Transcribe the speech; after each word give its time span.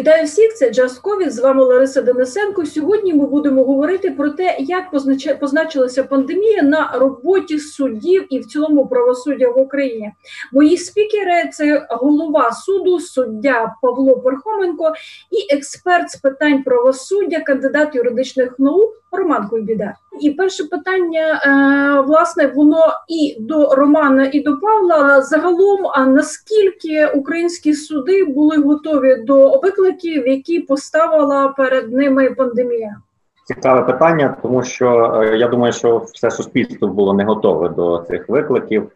Вітаю 0.00 0.24
всіх! 0.24 0.54
Це 0.54 0.70
Джазкові. 0.70 1.30
З 1.30 1.38
вами 1.38 1.64
Лариса 1.64 2.02
Денисенко. 2.02 2.66
Сьогодні 2.66 3.14
ми 3.14 3.26
будемо 3.26 3.64
говорити 3.64 4.10
про 4.10 4.30
те, 4.30 4.56
як 4.58 4.90
позначилася 5.40 6.04
пандемія 6.04 6.62
на 6.62 6.90
роботі 6.94 7.58
суддів 7.58 8.26
і 8.30 8.38
в 8.38 8.46
цілому 8.46 8.86
правосуддя 8.86 9.48
в 9.48 9.58
Україні. 9.58 10.12
Мої 10.52 10.76
спікери 10.76 11.50
це 11.52 11.86
голова 11.90 12.52
суду, 12.52 13.00
суддя 13.00 13.74
Павло 13.82 14.20
Пархоменко 14.20 14.92
і 15.30 15.54
експерт 15.54 16.10
з 16.10 16.16
питань 16.16 16.62
правосуддя, 16.62 17.40
кандидат 17.40 17.94
юридичних 17.94 18.58
наук 18.58 19.02
Роман 19.12 19.48
Куйбіда. 19.48 19.94
І 20.20 20.30
перше 20.30 20.64
питання 20.64 21.40
е, 21.44 22.00
власне 22.00 22.46
воно 22.46 22.84
і 23.08 23.36
до 23.40 23.74
Романа, 23.74 24.30
і 24.32 24.40
до 24.40 24.56
Павла. 24.56 25.22
Загалом, 25.22 25.86
а 25.94 26.06
наскільки 26.06 27.06
українські 27.06 27.74
суди 27.74 28.24
були 28.24 28.56
готові 28.56 29.16
до 29.26 29.60
викликів, 29.60 30.28
які 30.28 30.60
поставила 30.60 31.48
перед 31.48 31.92
ними 31.92 32.30
пандемія? 32.30 32.96
Цікаве 33.44 33.92
питання, 33.92 34.36
тому 34.42 34.62
що 34.62 35.20
е, 35.22 35.36
я 35.36 35.48
думаю, 35.48 35.72
що 35.72 35.98
все 35.98 36.30
суспільство 36.30 36.88
було 36.88 37.14
не 37.14 37.24
готове 37.24 37.68
до 37.68 38.04
цих 38.08 38.28
викликів. 38.28 38.90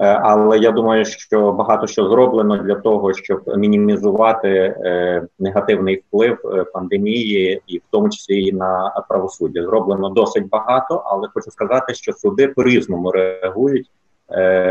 Е, 0.00 0.20
але 0.22 0.58
я 0.58 0.70
думаю, 0.70 1.04
що 1.04 1.52
багато 1.52 1.86
що 1.86 2.08
зроблено 2.08 2.56
для 2.56 2.74
того, 2.74 3.14
щоб 3.14 3.42
мінімізувати 3.56 4.48
е, 4.48 5.22
негативний 5.38 5.96
вплив 5.96 6.38
е, 6.44 6.64
пандемії, 6.64 7.62
і 7.66 7.78
в 7.78 7.82
тому 7.90 8.08
числі 8.08 8.42
і 8.42 8.52
на 8.52 9.04
правосуддя. 9.08 9.62
Зроблено 9.62 10.08
досить 10.08 10.48
багато, 10.48 11.02
але 11.06 11.28
хочу 11.34 11.50
сказати, 11.50 11.94
що 11.94 12.12
суди 12.12 12.48
по 12.48 12.64
різному 12.64 13.10
реагують, 13.10 13.90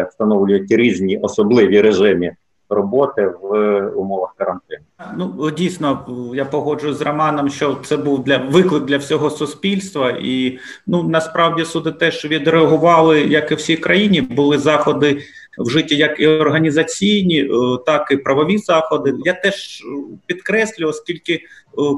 встановлюють 0.09 0.71
різні 0.71 1.17
особливі 1.17 1.81
режими 1.81 2.35
роботи 2.69 3.31
в 3.41 3.79
умовах 3.95 4.35
карантину. 4.37 4.83
Ну 5.17 5.51
дійсно, 5.51 6.05
я 6.33 6.45
погоджуюсь 6.45 6.97
з 6.97 7.01
Романом, 7.01 7.49
що 7.49 7.77
це 7.83 7.97
був 7.97 8.23
для 8.23 8.37
виклик 8.37 8.85
для 8.85 8.97
всього 8.97 9.29
суспільства, 9.29 10.17
і 10.21 10.59
ну 10.87 11.03
насправді 11.03 11.65
суди 11.65 11.91
теж 11.91 12.25
відреагували, 12.25 13.21
як 13.21 13.51
і 13.51 13.55
всій 13.55 13.77
країні. 13.77 14.21
Були 14.21 14.57
заходи 14.57 15.23
вжиті 15.57 15.95
як 15.95 16.19
і 16.19 16.27
організаційні, 16.27 17.41
е, 17.41 17.49
так 17.85 18.07
і 18.11 18.17
правові 18.17 18.57
заходи. 18.57 19.13
Я 19.25 19.33
теж 19.33 19.83
підкреслю, 20.25 20.87
оскільки 20.87 21.33
е, 21.33 21.41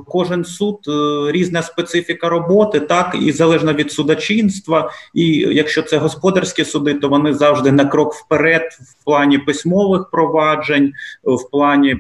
кожен 0.07 0.45
суд 0.45 0.77
е, 0.87 0.91
різна 1.31 1.61
специфіка 1.61 2.29
роботи, 2.29 2.79
так 2.79 3.17
і 3.21 3.31
залежно 3.31 3.73
від 3.73 3.91
судочинства. 3.91 4.91
І 5.13 5.27
якщо 5.37 5.81
це 5.81 5.97
господарські 5.97 6.65
суди, 6.65 6.93
то 6.93 7.09
вони 7.09 7.33
завжди 7.33 7.71
на 7.71 7.85
крок 7.85 8.13
вперед 8.13 8.61
в 8.71 9.03
плані 9.05 9.37
письмових 9.37 10.09
проваджень, 10.11 10.93
в 11.23 11.51
плані 11.51 11.97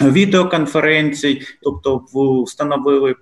відеоконференцій, 0.00 1.42
тобто 1.62 2.04
встановили 2.46 3.14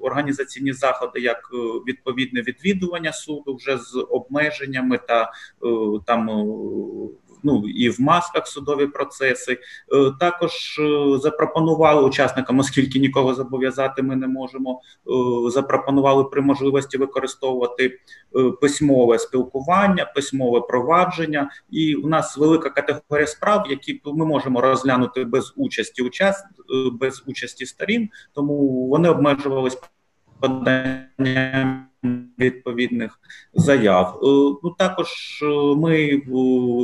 організаційні 0.00 0.72
заходи 0.72 1.20
як 1.20 1.50
е, 1.54 1.56
відповідне 1.86 2.42
відвідування 2.42 3.12
суду 3.12 3.56
вже 3.56 3.78
з 3.78 4.06
обмеженнями 4.10 4.98
та 5.08 5.22
е, 5.22 5.28
там 6.06 6.30
е, 6.30 6.46
ну 7.46 7.68
і 7.68 7.90
в 7.90 8.00
масках 8.00 8.46
судові 8.46 8.86
процеси. 8.86 9.52
Е, 9.52 9.58
також 10.20 10.78
е, 10.78 11.18
запропонували 11.18 12.02
учасникам, 12.02 12.58
оскільки 12.58 12.98
нікого 12.98 13.34
зобов'язати 13.34 14.02
ми 14.02 14.16
не 14.16 14.26
можемо. 14.26 14.80
Е, 15.46 15.50
запропонували 15.50 16.24
при 16.24 16.40
можливості 16.40 16.98
використовувати 16.98 17.98
письмове 18.60 19.18
спілкування, 19.18 20.12
письмове 20.14 20.60
провадження. 20.60 21.50
І 21.70 21.94
у 21.94 22.08
нас 22.08 22.36
велика 22.36 22.70
категорія 22.70 23.26
справ, 23.26 23.66
які 23.70 24.00
ми 24.04 24.26
можемо 24.26 24.60
розглянути 24.60 25.24
без 25.24 25.52
участі 25.56 26.02
учас... 26.02 26.44
без 26.92 27.22
участі 27.26 27.66
сторін, 27.66 28.08
тому 28.34 28.86
вони 28.88 29.08
обмежувались 29.08 29.78
поданням 30.40 31.86
відповідних 32.38 33.18
заяв. 33.54 34.20
Е, 34.22 34.26
ну 34.62 34.74
також 34.78 35.08
е, 35.42 35.46
ми 35.76 35.96
е, 35.96 36.20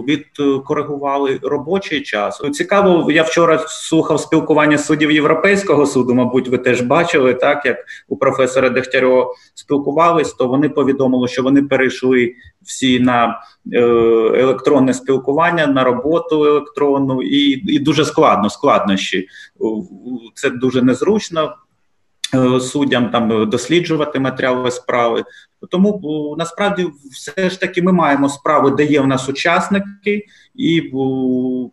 відкоригували 0.09 1.41
робочий 1.43 2.03
час. 2.03 2.43
Цікаво, 2.53 3.13
я 3.13 3.23
вчора 3.23 3.59
слухав 3.69 4.21
спілкування 4.21 4.79
суддів 4.79 5.11
Європейського 5.11 5.87
суду. 5.87 6.15
Мабуть, 6.15 6.49
ви 6.49 6.59
теж 6.59 6.81
бачили 6.81 7.35
так, 7.35 7.67
як 7.67 7.77
у 8.09 8.17
професора 8.17 8.71
Дегтярьова 8.71 9.35
спілкувались, 9.55 10.33
то 10.33 10.49
вони 10.49 10.69
повідомили, 10.69 11.29
що 11.29 11.43
вони 11.43 11.63
перейшли 11.63 12.35
всі 12.63 13.01
на 13.01 13.41
електронне 14.35 14.95
спілкування, 14.95 15.67
на 15.67 15.85
роботу 15.85 16.45
електронну, 16.45 17.23
і 17.23 17.73
і 17.75 17.79
дуже 17.79 18.05
складно 18.05 18.51
складнощі. 18.51 19.29
Це 20.35 20.51
дуже 20.51 20.83
незручно. 20.83 21.55
Е, 22.35 22.61
суддям 22.61 23.11
там 23.11 23.33
е, 23.33 23.47
досліджувати 23.47 24.19
матеріали 24.21 24.71
справи. 24.71 25.25
Тому 25.71 26.35
насправді 26.39 26.87
все 27.13 27.51
ж 27.51 27.61
таки 27.61 27.83
ми 27.83 27.93
маємо 27.93 28.29
справи, 28.29 28.71
де 28.71 28.85
є 28.85 29.01
в 29.01 29.07
нас 29.07 29.29
учасники, 29.29 30.27
і 30.55 30.93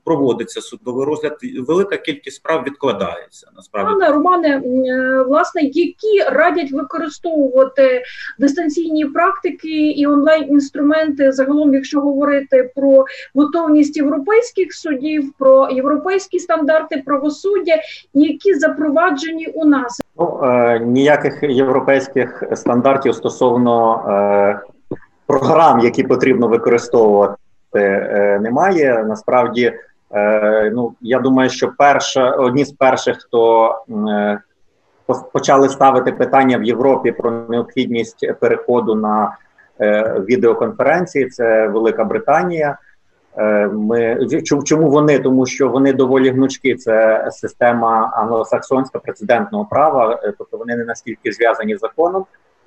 проводиться 0.04 0.62
судовий 0.62 1.06
розгляд. 1.06 1.38
Велика 1.68 1.98
кількість 1.98 2.36
справ 2.36 2.64
відкладається. 2.68 3.48
Насправді 3.56 3.94
Пане 3.94 4.12
Романе, 4.12 4.62
е, 4.66 5.24
власне, 5.24 5.62
які 5.62 6.22
радять 6.32 6.72
використовувати 6.72 8.04
дистанційні 8.40 9.06
практики 9.06 9.92
і 9.92 10.08
онлайн 10.08 10.50
інструменти, 10.50 11.32
загалом, 11.32 11.74
якщо 11.74 12.02
говорити 12.02 12.72
про 12.76 13.06
готовність 13.36 13.98
європейських 13.98 14.74
судів, 14.74 15.34
про 15.40 15.70
європейські 15.72 16.40
стандарти 16.40 17.04
правосуддя, 17.06 17.76
які 18.14 18.54
запроваджені 18.54 19.48
у 19.48 19.66
нас. 19.66 20.02
Ну 20.20 20.40
е, 20.44 20.80
ніяких 20.80 21.44
європейських 21.44 22.44
стандартів 22.54 23.16
стосовно 23.16 24.06
е, 24.10 24.60
програм, 25.28 25.80
які 25.80 26.04
потрібно 26.04 26.48
використовувати, 26.48 27.36
е, 27.76 28.40
немає. 28.42 29.06
Насправді, 29.08 29.74
е, 30.12 30.72
ну 30.76 30.94
я 31.02 31.20
думаю, 31.20 31.50
що 31.50 31.72
перша 31.78 32.32
одні 32.32 32.66
з 32.66 32.72
перших, 32.72 33.18
хто 33.18 33.76
е, 34.08 34.40
почали 35.34 35.70
ставити 35.70 36.12
питання 36.12 36.58
в 36.58 36.64
Європі 36.64 37.12
про 37.12 37.32
необхідність 37.32 38.40
переходу 38.40 38.96
на 38.96 39.38
е, 39.82 40.16
відеоконференції, 40.30 41.30
це 41.30 41.68
Велика 41.68 42.04
Британія. 42.04 42.78
Е, 43.40 43.68
ми 43.68 44.28
чому 44.66 44.90
вони? 44.90 45.20
Тому 45.20 45.46
що 45.46 45.70
вони 45.70 45.94
доволі 45.94 46.30
гнучки. 46.30 46.76
Це 46.76 47.28
система 47.32 48.12
англосаксонська 48.14 49.00
прецедентного 49.00 49.66
права, 49.66 50.20
е, 50.24 50.34
тобто 50.38 50.58
вони 50.58 50.76
не 50.76 50.86
настільки 50.86 51.32
зв'язані 51.32 51.78
з 51.78 51.80
законом, 51.80 52.26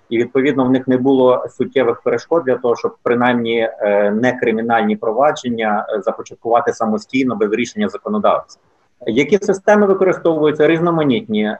і 0.08 0.18
відповідно 0.18 0.64
в 0.64 0.70
них 0.70 0.88
не 0.88 0.96
було 0.96 1.46
суттєвих 1.48 2.02
перешкод 2.02 2.44
для 2.44 2.56
того, 2.56 2.76
щоб 2.76 2.96
принаймні 3.02 3.70
е, 3.80 4.10
не 4.10 4.32
кримінальні 4.32 4.96
провадження 4.96 5.86
започаткувати 6.04 6.72
самостійно 6.72 7.36
без 7.36 7.52
рішення 7.52 7.88
законодавця. 7.88 8.58
Які 9.06 9.38
системи 9.38 9.86
використовуються 9.86 10.66
різноманітні 10.66 11.44
е, 11.44 11.58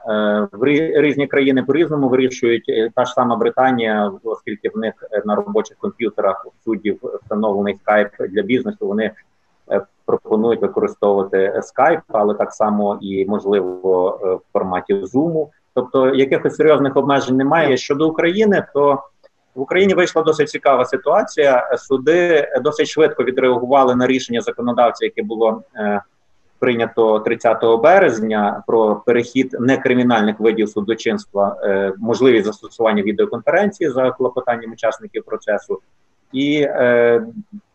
в 0.51 0.65
різні 1.01 1.27
країни 1.27 1.63
по 1.63 1.73
різному 1.73 2.09
вирішують 2.09 2.65
е, 2.69 2.89
та 2.95 3.05
ж 3.05 3.13
сама 3.13 3.35
Британія, 3.35 4.11
оскільки 4.23 4.69
в 4.69 4.77
них 4.77 4.93
е, 5.11 5.21
на 5.25 5.35
робочих 5.35 5.77
комп'ютерах 5.77 6.47
суддів 6.65 6.99
встановлений 7.23 7.77
скайп 7.81 8.09
для 8.29 8.41
бізнесу. 8.41 8.87
Вони 8.87 9.11
пропонують 10.05 10.61
використовувати 10.61 11.59
скайп, 11.63 11.99
але 12.07 12.33
так 12.33 12.51
само 12.51 12.97
і 13.01 13.25
можливо 13.25 13.69
в 14.21 14.53
форматі 14.53 14.93
Zoom. 14.93 15.47
Тобто 15.73 16.15
якихось 16.15 16.55
серйозних 16.55 16.97
обмежень 16.97 17.37
немає. 17.37 17.77
Щодо 17.77 18.09
України, 18.09 18.65
то 18.73 19.03
в 19.55 19.61
Україні 19.61 19.93
вийшла 19.93 20.21
досить 20.21 20.49
цікава 20.49 20.85
ситуація. 20.85 21.77
Суди 21.77 22.47
досить 22.61 22.87
швидко 22.87 23.23
відреагували 23.23 23.95
на 23.95 24.07
рішення 24.07 24.41
законодавця, 24.41 25.05
яке 25.05 25.23
було 25.23 25.63
прийнято 26.63 27.19
30 27.19 27.63
березня 27.83 28.63
про 28.67 28.95
перехід 28.95 29.55
некримінальних 29.59 30.39
видів 30.39 30.69
судочинства, 30.69 31.57
е, 31.63 31.93
можливість 31.97 32.45
застосування 32.45 33.03
відеоконференції 33.03 33.89
за 33.89 34.11
клопотанням 34.11 34.71
учасників 34.71 35.23
процесу, 35.23 35.79
і 36.31 36.61
е, 36.61 37.25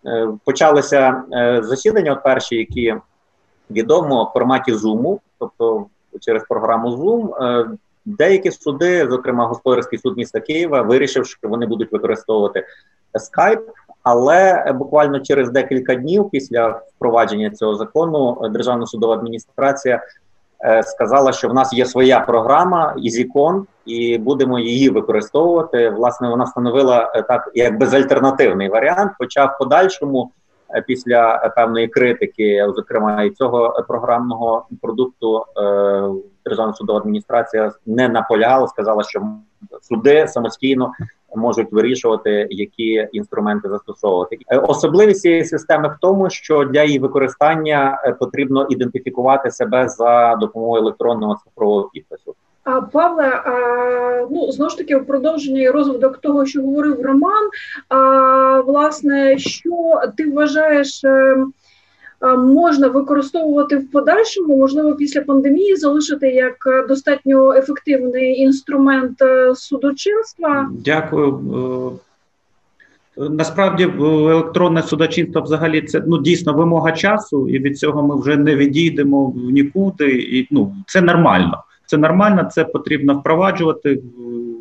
е, 0.07 0.29
почалися 0.45 1.23
е, 1.33 1.63
засідання. 1.63 2.13
От 2.13 2.23
перші, 2.23 2.57
які 2.57 2.95
відомо 3.71 4.25
в 4.25 4.33
форматі 4.33 4.73
Zoom, 4.73 5.19
тобто 5.39 5.87
через 6.21 6.43
програму 6.43 6.89
Zoom, 6.89 7.45
е, 7.45 7.71
деякі 8.05 8.51
суди, 8.51 9.09
зокрема 9.11 9.47
господарський 9.47 9.99
суд 9.99 10.17
міста 10.17 10.41
Києва, 10.41 10.83
вирішив, 10.83 11.27
що 11.27 11.49
вони 11.49 11.67
будуть 11.67 11.93
використовувати 11.93 12.67
Skype, 13.15 13.63
але 14.09 14.73
буквально 14.73 15.21
через 15.21 15.51
декілька 15.51 15.95
днів 15.95 16.31
після 16.31 16.81
впровадження 16.97 17.51
цього 17.51 17.75
закону 17.75 18.49
Державна 18.51 18.87
судова 18.87 19.15
адміністрація 19.15 20.03
е, 20.65 20.83
сказала, 20.83 21.33
що 21.33 21.49
в 21.49 21.55
нас 21.55 21.73
є 21.73 21.87
своя 21.87 22.21
програма 22.21 22.97
EasyCon, 22.99 23.65
і 23.87 24.19
будемо 24.19 24.59
її 24.59 24.91
використовувати. 24.91 25.91
Власне, 25.91 26.29
вона 26.29 26.45
встановила 26.45 27.13
е, 27.15 27.23
так 27.23 27.51
як 27.55 27.79
безальтернативний 27.79 28.69
варіант. 28.69 29.13
Хоча 29.19 29.45
в 29.45 29.59
подальшому 29.59 30.31
після 30.87 31.53
певної 31.57 31.89
критики, 31.89 32.67
зокрема 32.77 33.23
і 33.23 33.31
цього 33.31 33.85
програмного 33.89 34.67
продукту, 34.83 35.45
Державна 36.45 36.75
судова 36.75 36.99
адміністрація 36.99 37.73
не 37.87 38.09
наполягала, 38.09 38.69
сказала, 38.69 39.03
що 39.03 39.23
суди 39.83 40.29
самостійно 40.29 40.93
можуть 41.39 41.73
вирішувати, 41.73 42.47
які 42.51 43.09
інструменти 43.13 43.69
застосовувати. 43.69 44.39
Особливість 44.63 45.21
цієї 45.21 45.45
системи 45.45 45.89
в 45.89 45.97
тому, 46.01 46.31
що 46.31 46.65
для 46.65 46.83
її 46.83 46.99
використання 46.99 47.99
потрібно 48.21 48.67
ідентифікувати 48.71 49.51
себе 49.51 49.89
за 49.89 50.37
допомогою 50.37 50.83
електронного 50.83 51.37
цифрового 51.45 51.91
підпису. 51.93 52.35
А 52.65 52.81
Павле, 52.81 53.25
а, 53.25 54.27
ну 54.31 54.53
знову 54.53 54.71
ж 54.71 54.79
таки, 54.79 54.97
в 54.97 55.07
продовження 55.07 55.73
розвиток 55.73 56.19
того, 56.19 56.47
що 56.47 56.63
говорив 56.63 57.03
Роман. 57.03 57.49
А 57.89 58.61
власне, 58.61 59.39
що 59.39 60.01
ти 60.17 60.31
вважаєш? 60.31 61.05
Е, 62.23 62.37
можна 62.37 62.89
використовувати 62.89 63.77
в 63.77 63.91
подальшому, 63.91 64.57
можливо, 64.57 64.95
після 64.95 65.21
пандемії 65.21 65.77
залишити 65.77 66.29
як 66.29 66.87
достатньо 66.89 67.53
ефективний 67.53 68.41
інструмент 68.41 69.23
е, 69.23 69.55
судочинства. 69.55 70.71
Дякую. 70.85 72.01
Е, 73.19 73.29
насправді, 73.31 73.93
електронне 74.01 74.83
судочинство 74.83 75.43
взагалі 75.43 75.83
це 75.83 76.03
ну 76.07 76.19
дійсно 76.19 76.55
вимога 76.55 76.93
часу, 76.93 77.49
і 77.49 77.59
від 77.59 77.79
цього 77.79 78.03
ми 78.03 78.21
вже 78.21 78.37
не 78.37 78.57
відійдемо 78.57 79.27
в 79.27 79.51
нікуди. 79.51 80.11
І 80.11 80.49
ну 80.51 80.75
це 80.87 81.01
нормально. 81.01 81.65
Це 81.87 81.97
нормально, 81.97 82.49
це 82.53 82.65
потрібно 82.65 83.15
впроваджувати. 83.15 84.03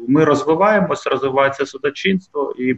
Ми 0.07 0.25
розвиваємося, 0.25 1.09
розвивається 1.09 1.65
судочинство, 1.65 2.53
і 2.59 2.71
е, 2.71 2.77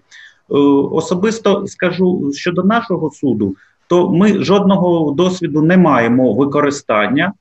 особисто 0.92 1.68
скажу 1.68 2.32
щодо 2.34 2.64
нашого 2.64 3.12
суду, 3.12 3.56
то 3.90 4.10
ми 4.10 4.44
жодного 4.44 5.12
досвіду 5.12 5.62
не 5.62 5.78
маємо 5.78 6.34
використання 6.34 7.34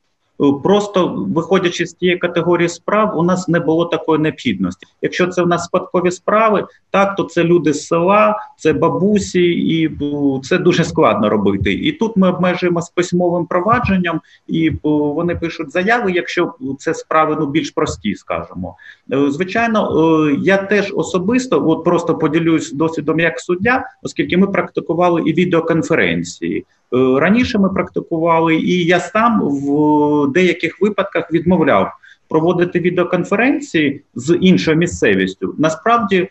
просто 0.62 1.26
виходячи 1.28 1.86
з 1.86 1.92
тієї 1.92 2.18
категорії 2.18 2.68
справ, 2.68 3.18
у 3.18 3.22
нас 3.22 3.48
не 3.48 3.60
було 3.60 3.84
такої 3.84 4.18
необхідності. 4.18 4.86
Якщо 5.02 5.26
це 5.26 5.42
в 5.42 5.46
нас 5.46 5.64
спадкові 5.64 6.10
справи, 6.10 6.66
так 6.90 7.16
то 7.16 7.22
це 7.22 7.44
люди 7.44 7.72
з 7.72 7.86
села, 7.86 8.36
це 8.56 8.72
бабусі, 8.72 9.42
і 9.42 9.90
це 10.42 10.58
дуже 10.58 10.84
складно 10.84 11.28
робити. 11.28 11.72
І 11.72 11.92
тут 11.92 12.16
ми 12.16 12.28
обмежуємося 12.28 12.92
письмовим 12.94 13.46
провадженням, 13.46 14.20
і 14.46 14.70
вони 14.82 15.36
пишуть 15.36 15.72
заяви, 15.72 16.12
якщо 16.12 16.54
це 16.78 16.94
справи 16.94 17.36
ну 17.40 17.46
більш 17.46 17.70
прості, 17.70 18.14
скажімо. 18.14 18.76
Е, 19.12 19.30
звичайно, 19.30 19.90
е, 20.28 20.36
я 20.42 20.56
теж 20.56 20.92
особисто 20.96 21.68
от 21.68 21.84
просто 21.84 22.14
поділюсь 22.14 22.72
досвідом 22.72 23.20
як 23.20 23.40
суддя, 23.40 23.84
оскільки 24.02 24.36
ми 24.36 24.46
практикували 24.46 25.22
і 25.26 25.32
відеоконференції. 25.32 26.66
Е, 26.94 27.20
раніше 27.20 27.58
ми 27.58 27.68
практикували, 27.68 28.56
і 28.56 28.84
я 28.84 29.00
сам 29.00 29.40
в 29.42 30.32
деяких 30.32 30.80
випадках 30.80 31.32
відмовляв 31.32 31.92
проводити 32.28 32.80
відеоконференції 32.80 34.02
з 34.14 34.38
іншою 34.40 34.76
місцевістю. 34.76 35.54
Насправді, 35.58 36.16
е, 36.16 36.30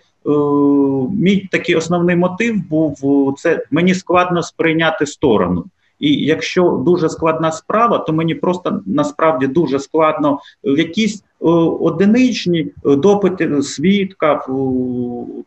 мій 1.20 1.50
такий 1.52 1.76
основний 1.76 2.16
мотив 2.16 2.68
був 2.70 2.98
це 3.38 3.66
мені 3.72 3.94
складно 3.94 4.44
сприйняти 4.44 5.06
сторону. 5.06 5.66
І 6.00 6.26
якщо 6.26 6.82
дуже 6.86 7.10
складна 7.10 7.52
справа, 7.52 7.98
то 7.98 8.14
мені 8.14 8.36
просто 8.36 8.82
насправді 8.86 9.48
дуже 9.48 9.80
складно 9.80 10.40
в 10.64 10.80
якісь 10.80 11.24
одиничні 11.80 12.72
допити 12.84 13.62
свідка, 13.62 14.46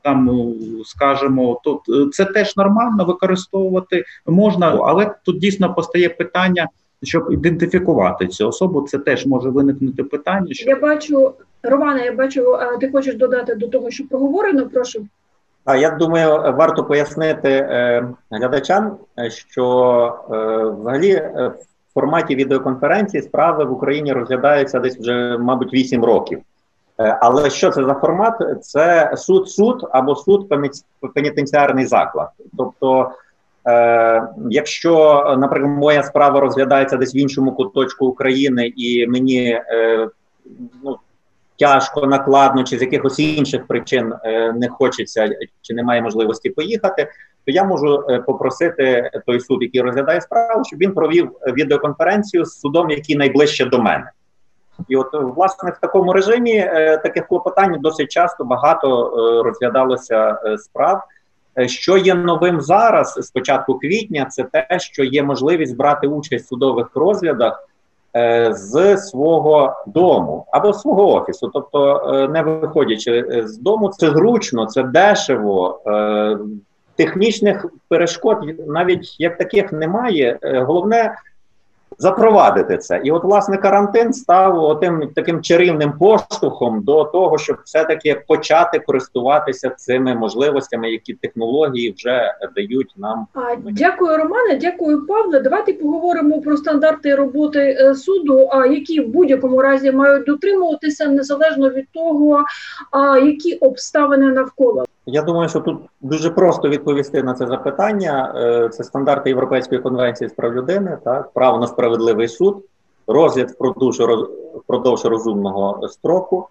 там 0.03 0.53
скажімо, 0.85 1.61
то 1.65 1.83
е, 1.89 2.07
це 2.13 2.25
теж 2.25 2.57
нормально 2.57 3.05
використовувати 3.05 4.05
можна, 4.27 4.79
але 4.85 5.15
тут 5.25 5.39
дійсно 5.39 5.75
постає 5.75 6.09
питання. 6.09 6.69
Щоб 7.03 7.33
ідентифікувати 7.33 8.27
цю 8.27 8.49
особу, 8.49 8.83
це 8.83 8.99
теж 8.99 9.27
може 9.27 9.51
виникнути 9.51 10.05
питання. 10.05 10.55
Що 10.55 10.71
я 10.71 10.77
бачу, 10.77 11.33
Романе, 11.63 12.05
я 12.05 12.13
бачу, 12.13 12.59
ти 12.81 12.91
хочеш 12.91 13.15
додати 13.15 13.55
до 13.55 13.69
того, 13.69 13.91
що 13.91 14.05
проговорено. 14.05 14.69
Прошу. 14.69 15.07
А 15.65 15.77
я 15.77 15.91
думаю, 15.91 16.55
варто 16.57 16.85
пояснити 16.85 17.51
е, 17.51 18.09
глядачам, 18.31 18.97
що 19.29 20.19
е, 20.31 20.37
взагалі 20.81 21.11
е, 21.11 21.53
в 21.91 21.95
форматі 21.95 22.35
відеоконференції 22.35 23.23
справи 23.23 23.65
в 23.65 23.73
Україні 23.73 24.13
розглядаються 24.13 24.81
десь 24.81 24.99
вже, 24.99 25.39
мабуть, 25.39 25.73
8 25.73 26.05
років. 26.05 26.41
Е, 27.01 27.19
але 27.21 27.51
що 27.51 27.71
це 27.71 27.85
за 27.85 27.95
формат? 27.95 28.65
Це 28.65 29.15
суд-суд 29.17 29.89
або 29.93 30.17
суд 30.17 30.53
пенітенціарний 31.15 31.87
заклад. 31.87 32.29
Тобто, 32.57 33.11
е, 33.67 34.29
якщо, 34.51 35.25
наприклад, 35.39 35.73
моя 35.79 36.03
справа 36.03 36.41
розглядається 36.41 36.97
десь 36.97 37.15
в 37.15 37.17
іншому 37.17 37.53
куточку 37.53 38.07
України, 38.07 38.73
і 38.77 39.07
мені 39.07 39.51
е, 39.51 40.09
ну, 40.85 40.97
тяжко, 41.61 42.07
накладно, 42.07 42.65
чи 42.65 42.79
з 42.79 42.83
якихось 42.83 43.19
інших 43.19 43.67
причин 43.67 44.13
е, 44.25 44.53
не 44.53 44.69
хочеться 44.69 45.29
чи 45.63 45.75
немає 45.75 46.03
можливості 46.03 46.51
поїхати, 46.51 47.09
то 47.47 47.53
я 47.53 47.65
можу 47.65 48.05
е, 48.09 48.19
попросити 48.19 49.11
той 49.27 49.41
суд, 49.41 49.63
який 49.63 49.81
розглядає 49.81 50.21
справу, 50.21 50.65
щоб 50.65 50.79
він 50.79 50.93
провів 50.93 51.31
відеоконференцію 51.47 52.45
з 52.45 52.61
судом, 52.61 52.91
який 52.91 53.17
найближче 53.17 53.65
до 53.65 53.79
мене. 53.79 54.11
І 54.89 54.97
от 54.97 55.07
власне 55.13 55.71
в 55.71 55.81
такому 55.81 56.13
режимі 56.13 56.57
е, 56.57 56.99
таких 56.99 57.27
клопотань 57.27 57.77
досить 57.81 58.09
часто 58.09 58.45
багато 58.45 59.11
розглядалося 59.45 60.39
справ. 60.59 61.03
Що 61.67 61.97
є 61.97 62.15
новим 62.15 62.61
зараз 62.61 63.15
з 63.21 63.31
початку 63.31 63.79
квітня, 63.79 64.25
це 64.25 64.45
те, 64.45 64.67
що 64.79 65.05
є 65.05 65.23
можливість 65.23 65.77
брати 65.77 66.07
участь 66.07 66.45
в 66.45 66.49
судових 66.49 66.91
розглядах 66.95 67.70
з 68.51 68.97
свого 68.97 69.75
дому 69.87 70.47
або 70.53 70.73
свого 70.73 71.15
офісу, 71.15 71.51
тобто 71.55 71.97
е, 72.15 72.29
не 72.29 72.43
виходячи 72.43 73.27
е, 73.31 73.49
з 73.49 73.59
дому, 73.59 73.89
це 73.89 74.11
зручно, 74.11 74.67
це 74.67 74.83
дешево. 74.83 75.81
Технічних 76.97 77.67
перешкод 77.89 78.39
навіть 78.67 79.21
як 79.21 79.39
таких 79.39 79.73
немає. 79.73 80.39
Головне 80.43 81.15
запровадити 81.99 82.79
це. 82.79 83.01
І 83.05 83.11
от, 83.11 83.25
власне, 83.25 83.57
карантин 83.57 84.13
став 84.13 84.81
тим 84.81 85.11
таким 85.15 85.43
чарівним 85.43 85.93
поштовхом 85.93 86.83
до 86.83 87.05
того, 87.05 87.39
щоб 87.39 87.57
все-таки 87.65 88.23
почати 88.29 88.79
користуватися 88.79 89.71
цими 89.71 90.15
можливостями, 90.15 90.91
які 90.91 91.15
технології 91.15 91.95
вже 91.97 92.35
дають 92.57 92.95
нам. 92.97 93.27
Дякую, 93.65 94.17
Романе. 94.17 94.59
Дякую, 94.61 95.07
Павле. 95.07 95.41
Давайте 95.41 95.73
поговоримо 95.73 96.41
про 96.41 96.57
стандарти 96.57 97.15
роботи 97.15 97.77
е, 97.81 97.95
суду, 97.95 98.49
а 98.53 98.67
які 98.67 99.01
в 99.01 99.09
будь-якому 99.09 99.63
разі 99.63 99.93
мають 99.93 100.27
дотримуватися 100.27 101.09
незалежно 101.09 101.71
від 101.71 101.87
того, 101.93 102.45
які 103.25 103.55
обставини 103.55 104.27
навколо. 104.27 104.85
Я 105.13 105.23
думаю, 105.23 105.49
що 105.49 105.61
тут 105.61 105.81
дуже 106.01 106.31
просто 106.31 106.69
відповісти 106.69 107.23
на 107.23 107.35
це 107.35 107.47
запитання. 107.47 108.35
Е, 108.37 108.69
це 108.69 108.85
стандарти 108.85 109.31
Європейської 109.31 109.81
конвенції 109.81 110.31
з 110.31 110.33
прав 110.33 110.55
людини, 110.55 110.99
так 111.05 111.31
право 111.35 111.59
на 111.59 111.67
справедливий 111.67 112.29
суд, 112.29 112.65
розгляд 113.07 113.51
впродовж 113.51 114.01
впродовж 114.55 115.05
розумного 115.05 115.89
строку, 115.89 116.49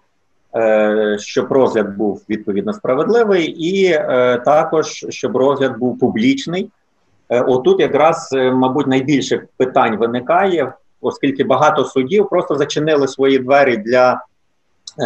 е, 0.56 1.16
щоб 1.20 1.52
розгляд 1.52 1.96
був 1.96 2.22
відповідно 2.30 2.72
справедливий, 2.72 3.44
і 3.46 3.92
е, 3.92 4.42
також 4.44 5.06
щоб 5.08 5.36
розгляд 5.36 5.78
був 5.78 5.98
публічний. 5.98 6.70
Отут 7.28 7.80
якраз, 7.80 8.28
мабуть, 8.32 8.86
найбільше 8.86 9.42
питань 9.56 9.96
виникає, 9.96 10.72
оскільки 11.00 11.44
багато 11.44 11.84
судів 11.84 12.28
просто 12.28 12.54
зачинили 12.54 13.08
свої 13.08 13.38
двері 13.38 13.76
для 13.76 14.20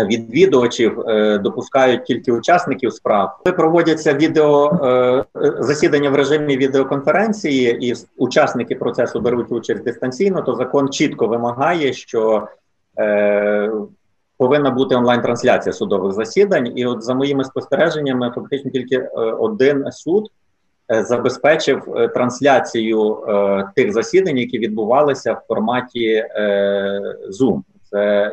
відвідувачів 0.02 1.00
е, 1.00 1.38
допускають 1.38 2.04
тільки 2.04 2.32
учасників 2.32 2.92
справ. 2.92 3.38
Коли 3.44 3.56
проводяться 3.56 4.14
відео 4.14 4.80
е, 4.84 5.24
засідання 5.58 6.10
в 6.10 6.14
режимі 6.14 6.56
відеоконференції, 6.56 7.90
і 7.90 7.94
учасники 8.16 8.74
процесу 8.74 9.20
беруть 9.20 9.52
участь 9.52 9.82
дистанційно, 9.82 10.42
то 10.42 10.54
закон 10.54 10.88
чітко 10.88 11.26
вимагає, 11.26 11.92
що 11.92 12.48
повинна 14.36 14.70
бути 14.70 14.94
онлайн-трансляція 14.94 15.72
судових 15.72 16.12
засідань. 16.12 16.72
І, 16.78 16.86
от 16.86 17.02
за 17.02 17.14
моїми 17.14 17.44
спостереженнями, 17.44 18.32
фактично 18.34 18.70
тільки 18.70 18.98
один 19.38 19.92
суд. 19.92 20.30
Забезпечив 20.88 22.10
трансляцію 22.14 23.24
тих 23.76 23.92
засідань, 23.92 24.38
які 24.38 24.58
відбувалися 24.58 25.32
в 25.32 25.42
форматі 25.48 26.24
Zoom. 27.40 27.62
Це 27.90 28.32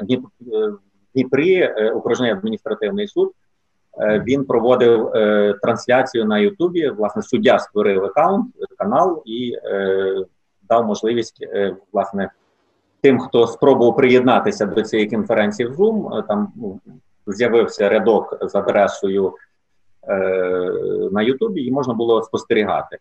Дніпрі 1.14 1.56
е, 1.56 1.92
окружний 1.92 2.32
адміністративний 2.32 3.08
суд. 3.08 3.32
Е, 4.00 4.24
він 4.28 4.46
проводив 4.46 5.08
е, 5.08 5.54
трансляцію 5.62 6.26
на 6.26 6.40
Ютубі. 6.40 6.90
Власне, 6.90 7.22
суддя 7.22 7.60
створив 7.60 8.04
аккаунт, 8.04 8.46
канал 8.78 9.24
і 9.26 9.58
дав 10.70 10.86
можливість 10.86 11.48
власне 11.94 12.30
тим, 13.02 13.20
хто 13.20 13.48
спробував 13.48 13.96
приєднатися 13.96 14.66
до 14.66 14.82
цієї 14.82 15.10
конференції 15.10 15.70
в 15.70 15.72
Zoom, 15.72 16.28
Там 16.28 16.54
ну, 16.56 16.80
з'явився 17.28 17.90
рядок 17.90 18.38
з 18.42 18.56
адресою 18.56 19.34
на 21.12 21.22
Ютубі, 21.22 21.62
і 21.64 21.72
можна 21.72 21.94
було 21.94 22.24
спостерігати. 22.24 22.98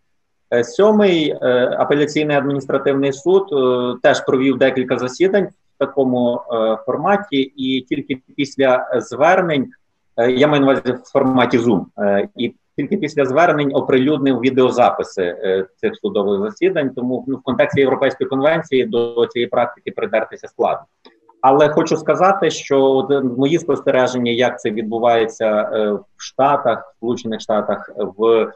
Сьомий 0.62 1.33
апеляційний 1.79 2.37
адміністративний 2.37 3.12
суд 3.12 3.49
теж 4.02 4.25
провів 4.25 4.59
декілька 4.59 4.99
засідань 4.99 5.49
такому 5.81 6.41
форматі, 6.87 7.53
і 7.57 7.81
тільки 7.81 8.19
після 8.37 8.87
звернень 8.95 9.71
я 10.29 10.49
маю 10.49 10.61
на 10.61 10.73
увазі 10.73 10.93
в 10.93 11.11
форматі 11.13 11.59
Zoom, 11.59 11.85
і 12.37 12.55
тільки 12.81 12.97
після 12.97 13.25
звернень 13.25 13.71
оприлюднив 13.75 14.41
відеозаписи 14.41 15.23
е, 15.23 15.67
цих 15.77 15.97
судових 15.97 16.51
засідань. 16.51 16.91
Тому 16.91 17.25
ну, 17.29 17.37
в 17.37 17.43
контексті 17.43 17.81
європейської 17.81 18.31
конвенції 18.31 18.85
до 18.85 19.27
цієї 19.27 19.49
практики 19.49 19.91
придертися 19.91 20.49
складно. 20.49 20.85
Але 21.41 21.69
хочу 21.69 21.97
сказати, 21.97 22.51
що 22.51 23.09
мої 23.37 23.59
спостереження, 23.59 24.33
як 24.33 24.61
це 24.61 24.71
відбувається 24.71 25.71
е, 25.73 25.93
в 25.93 26.05
Штатах, 26.17 26.93
в 26.93 26.97
Сполучених 26.97 27.41
Штатах, 27.41 27.91
в 27.97 28.25
е, 28.25 28.53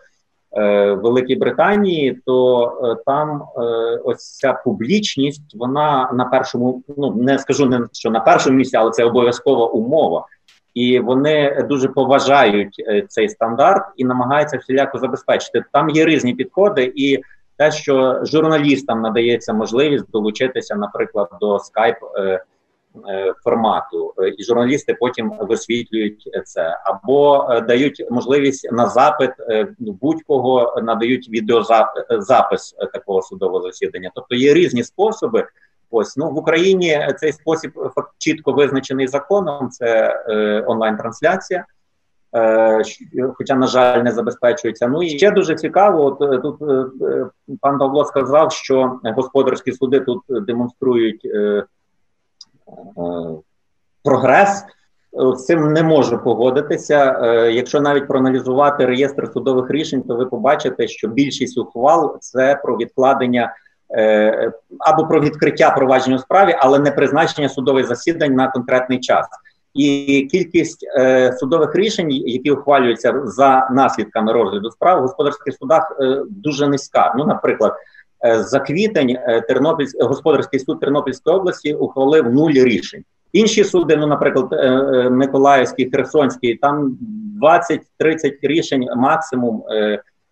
Великій 1.03 1.37
Британії, 1.37 2.21
то 2.27 2.67
е, 2.85 3.03
там 3.07 3.43
е, 3.43 3.61
ось 4.05 4.37
ця 4.37 4.53
публічність, 4.53 5.57
вона 5.57 6.11
на 6.15 6.25
першому, 6.25 6.83
ну 6.97 7.15
не 7.15 7.39
скажу 7.39 7.67
не 7.67 7.81
що 7.93 8.11
на 8.11 8.21
першому 8.21 8.57
місці, 8.57 8.77
але 8.77 8.91
це 8.91 9.05
обов'язкова 9.05 9.67
умова 9.67 10.27
і 10.75 10.99
вони 10.99 11.67
дуже 11.69 11.89
поважають 11.89 12.85
е, 12.89 13.05
цей 13.09 13.29
стандарт 13.29 13.85
і 13.97 14.05
намагаються 14.05 14.57
всіляко 14.59 14.99
забезпечити. 14.99 15.65
Там 15.73 15.91
є 15.91 16.05
різні 16.05 16.35
підходи, 16.35 16.93
і 16.97 17.21
те, 17.57 17.71
що 17.71 18.21
журналістам 18.25 19.03
надається 19.03 19.53
можливість 19.53 20.11
долучитися, 20.11 20.75
наприклад, 20.75 21.29
до 21.41 21.59
скайп. 21.59 21.97
Е, 22.95 23.13
е, 23.13 23.35
формату 23.45 24.15
і 24.39 24.45
журналісти 24.45 24.97
потім 25.01 25.33
висвітлюють 25.41 26.31
це 26.45 26.79
або 26.85 27.49
дають 27.69 28.07
можливість 28.11 28.73
на 28.73 28.89
запит 28.89 29.31
будь-кого 29.79 30.81
надають 30.83 31.29
відеозапис 31.29 32.77
такого 32.93 33.23
судового 33.23 33.63
засідання. 33.63 34.11
Тобто 34.15 34.35
є 34.35 34.55
різні 34.55 34.85
способи, 34.85 35.47
Ось 35.95 36.17
ну 36.17 36.31
в 36.31 36.39
Україні 36.39 37.09
цей 37.19 37.33
спосіб 37.33 37.73
чітко 38.19 38.53
визначений 38.53 39.09
законом. 39.09 39.69
Це 39.71 40.21
е, 40.29 40.65
онлайн-трансляція, 40.67 41.65
е, 42.37 42.83
хоча, 43.35 43.55
на 43.55 43.67
жаль, 43.67 44.03
не 44.03 44.13
забезпечується. 44.13 44.89
Ну 44.89 45.03
і 45.03 45.09
ще 45.09 45.31
дуже 45.31 45.55
цікаво. 45.55 46.05
От 46.05 46.33
е, 46.33 46.39
тут 46.39 46.63
е, 46.63 47.05
е, 47.07 47.27
пан 47.61 47.79
Павло 47.79 48.05
сказав, 48.05 48.53
що 48.53 49.01
господарські 49.05 49.73
суди 49.73 50.01
тут 50.01 50.21
демонструють 50.29 51.25
е, 51.25 51.29
е, 51.39 51.65
прогрес. 54.03 54.65
З 55.37 55.45
цим 55.45 55.73
не 55.73 55.83
можу 55.83 56.19
погодитися. 56.19 57.21
Е, 57.23 57.53
якщо 57.53 57.81
навіть 57.81 58.09
проаналізувати 58.09 58.87
реєстр 58.87 59.31
судових 59.33 59.71
рішень, 59.71 60.03
то 60.03 60.17
ви 60.17 60.27
побачите, 60.27 60.89
що 60.89 61.09
більшість 61.09 61.59
ухвал 61.59 62.19
це 62.21 62.61
про 62.63 62.77
відкладення. 62.77 63.55
Е, 63.97 64.53
або 64.79 65.07
про 65.07 65.21
відкриття 65.21 65.71
провадження 65.71 66.17
у 66.17 66.19
справі, 66.19 66.57
але 66.59 66.79
не 66.79 66.91
призначення 66.91 67.49
судових 67.49 67.87
засідань 67.87 68.35
на 68.35 68.49
конкретний 68.49 69.01
час. 69.01 69.27
І 69.75 70.29
кількість 70.31 70.87
е, 70.99 71.33
судових 71.33 71.77
рішень, 71.77 72.11
які 72.11 72.51
ухвалюються 72.51 73.21
за 73.25 73.69
наслідками 73.73 74.33
розгляду 74.33 74.71
справ 74.71 74.99
в 74.99 75.03
господарських 75.03 75.55
судах, 75.55 75.97
е, 76.01 76.23
дуже 76.29 76.69
низька. 76.69 77.15
Ну, 77.19 77.25
наприклад, 77.25 77.73
е, 77.73 77.77
за 78.25 78.61
квітень 78.61 79.11
е, 79.11 79.41
Тернопільський 79.41 80.07
господарський 80.07 80.61
суд 80.61 80.81
Тернопільської 80.81 81.37
області 81.37 81.75
ухвалив 81.75 82.33
нуль 82.33 82.53
рішень. 82.53 83.05
Інші 83.33 83.65
суди, 83.65 83.97
ну, 83.97 84.07
наприклад, 84.07 84.49
е, 84.53 84.57
е, 84.57 85.11
Миколаївський, 85.11 85.91
Херсонський, 85.91 86.55
там 86.55 86.99
20-30 87.43 88.39
рішень 88.43 88.89
максимум 88.97 89.63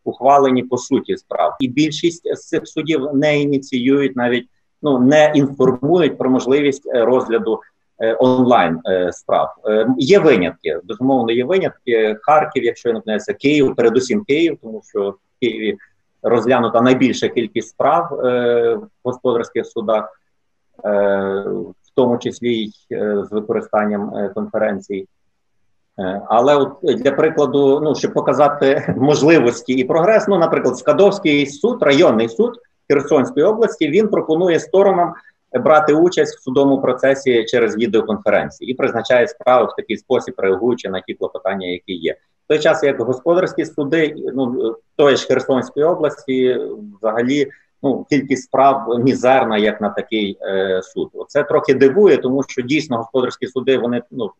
ухвалені 0.04 0.62
по 0.62 0.78
суті 0.78 1.16
справ, 1.16 1.56
і 1.60 1.68
більшість 1.68 2.36
з 2.36 2.48
цих 2.48 2.68
судів 2.68 3.08
не 3.14 3.40
ініціюють 3.40 4.16
навіть 4.16 4.48
ну 4.82 4.98
не 4.98 5.32
інформують 5.34 6.18
про 6.18 6.30
можливість 6.30 6.86
е, 6.94 7.04
розгляду 7.04 7.60
е, 8.00 8.16
онлайн 8.20 8.80
е, 8.86 9.12
справ. 9.12 9.48
Е, 9.66 9.86
є 9.98 10.18
винятки. 10.18 10.78
Безумовно, 10.84 11.32
є 11.32 11.44
винятки. 11.44 12.16
Харків, 12.22 12.64
якщо 12.64 12.92
не 12.92 13.00
помиляюся, 13.00 13.34
Київ, 13.34 13.74
передусім 13.76 14.24
Київ, 14.24 14.58
тому 14.62 14.82
що 14.88 15.10
в 15.10 15.16
Києві 15.40 15.78
розглянута 16.22 16.80
найбільша 16.80 17.28
кількість 17.28 17.68
справ 17.68 18.14
е, 18.14 18.74
в 18.74 18.88
господарських 19.04 19.66
судах, 19.66 20.20
е, 20.84 20.90
в 21.82 21.94
тому 21.94 22.18
числі 22.18 22.54
й 22.54 22.72
е, 22.92 23.24
з 23.30 23.32
використанням 23.32 24.30
конференцій. 24.34 25.08
Але 26.28 26.56
от 26.56 26.78
для 26.82 27.12
прикладу, 27.12 27.80
ну 27.80 27.94
щоб 27.94 28.12
показати 28.12 28.94
можливості 28.96 29.72
і 29.72 29.84
прогрес, 29.84 30.28
ну, 30.28 30.38
наприклад, 30.38 30.78
Скадовський 30.78 31.46
суд, 31.46 31.82
районний 31.82 32.28
суд 32.28 32.58
Херсонської 32.90 33.46
області, 33.46 33.88
він 33.88 34.08
пропонує 34.08 34.60
сторонам 34.60 35.14
брати 35.60 35.94
участь 35.94 36.38
в 36.38 36.42
судовому 36.42 36.80
процесі 36.80 37.44
через 37.44 37.76
відеоконференції 37.76 38.70
і 38.70 38.74
призначає 38.74 39.28
справи 39.28 39.64
в 39.64 39.76
такий 39.76 39.96
спосіб, 39.96 40.34
реагуючи 40.38 40.88
на 40.88 41.00
ті 41.00 41.14
клопотання, 41.14 41.66
які 41.66 41.92
є. 41.92 42.16
В 42.44 42.48
той 42.48 42.58
час, 42.58 42.82
як 42.82 43.00
господарські 43.00 43.64
суди, 43.64 44.14
ну 44.34 44.76
тої 44.96 45.16
ж 45.16 45.26
Херсонської 45.26 45.86
області, 45.86 46.58
взагалі. 47.00 47.50
Ну, 47.84 48.06
кількість 48.10 48.42
справ 48.42 48.86
мізерна, 49.04 49.58
як 49.58 49.80
на 49.80 49.88
такий 49.90 50.38
е, 50.42 50.80
суд. 50.82 51.10
Це 51.28 51.42
трохи 51.42 51.74
дивує, 51.74 52.16
тому 52.16 52.42
що 52.48 52.62
дійсно 52.62 52.96
господарські 52.96 53.46
суди 53.46 53.78
вони 53.78 54.02
ну 54.10 54.30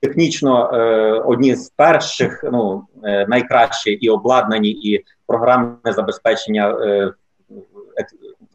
технічно 0.00 0.70
е, 0.72 1.12
одні 1.12 1.56
з 1.56 1.70
перших, 1.70 2.44
ну 2.52 2.86
е, 3.04 3.26
найкращі 3.26 3.90
і 3.90 4.08
обладнані, 4.08 4.68
і 4.70 5.04
програмне 5.26 5.92
забезпечення 5.92 6.78
е, 6.80 7.12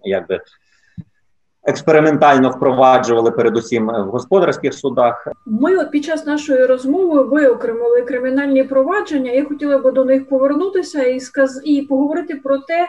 якби. 0.03 0.41
Експериментально 1.67 2.50
впроваджували 2.50 3.31
передусім 3.31 3.88
в 3.88 4.09
господарських 4.09 4.74
судах. 4.74 5.27
Ми 5.45 5.77
от 5.77 5.91
під 5.91 6.05
час 6.05 6.25
нашої 6.25 6.65
розмови 6.65 7.24
виокремили 7.24 8.01
кримінальні 8.01 8.63
провадження. 8.63 9.31
Я 9.31 9.45
хотіла 9.45 9.77
би 9.77 9.91
до 9.91 10.05
них 10.05 10.29
повернутися 10.29 11.03
і 11.03 11.19
сказ 11.19 11.62
і 11.65 11.81
поговорити 11.81 12.36
про 12.43 12.57
те, 12.57 12.88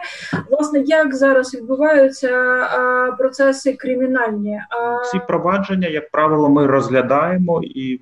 власне, 0.49 0.79
як 0.79 1.15
зараз 1.15 1.55
відбуваються 1.55 2.29
а, 2.29 3.11
процеси 3.17 3.73
кримінальні. 3.73 4.61
А... 4.69 5.03
Ці 5.03 5.19
провадження, 5.27 5.87
як 5.87 6.11
правило, 6.11 6.49
ми 6.49 6.67
розглядаємо 6.67 7.61
і 7.63 7.99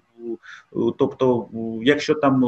Тобто, 0.97 1.47
якщо 1.83 2.15
там 2.15 2.43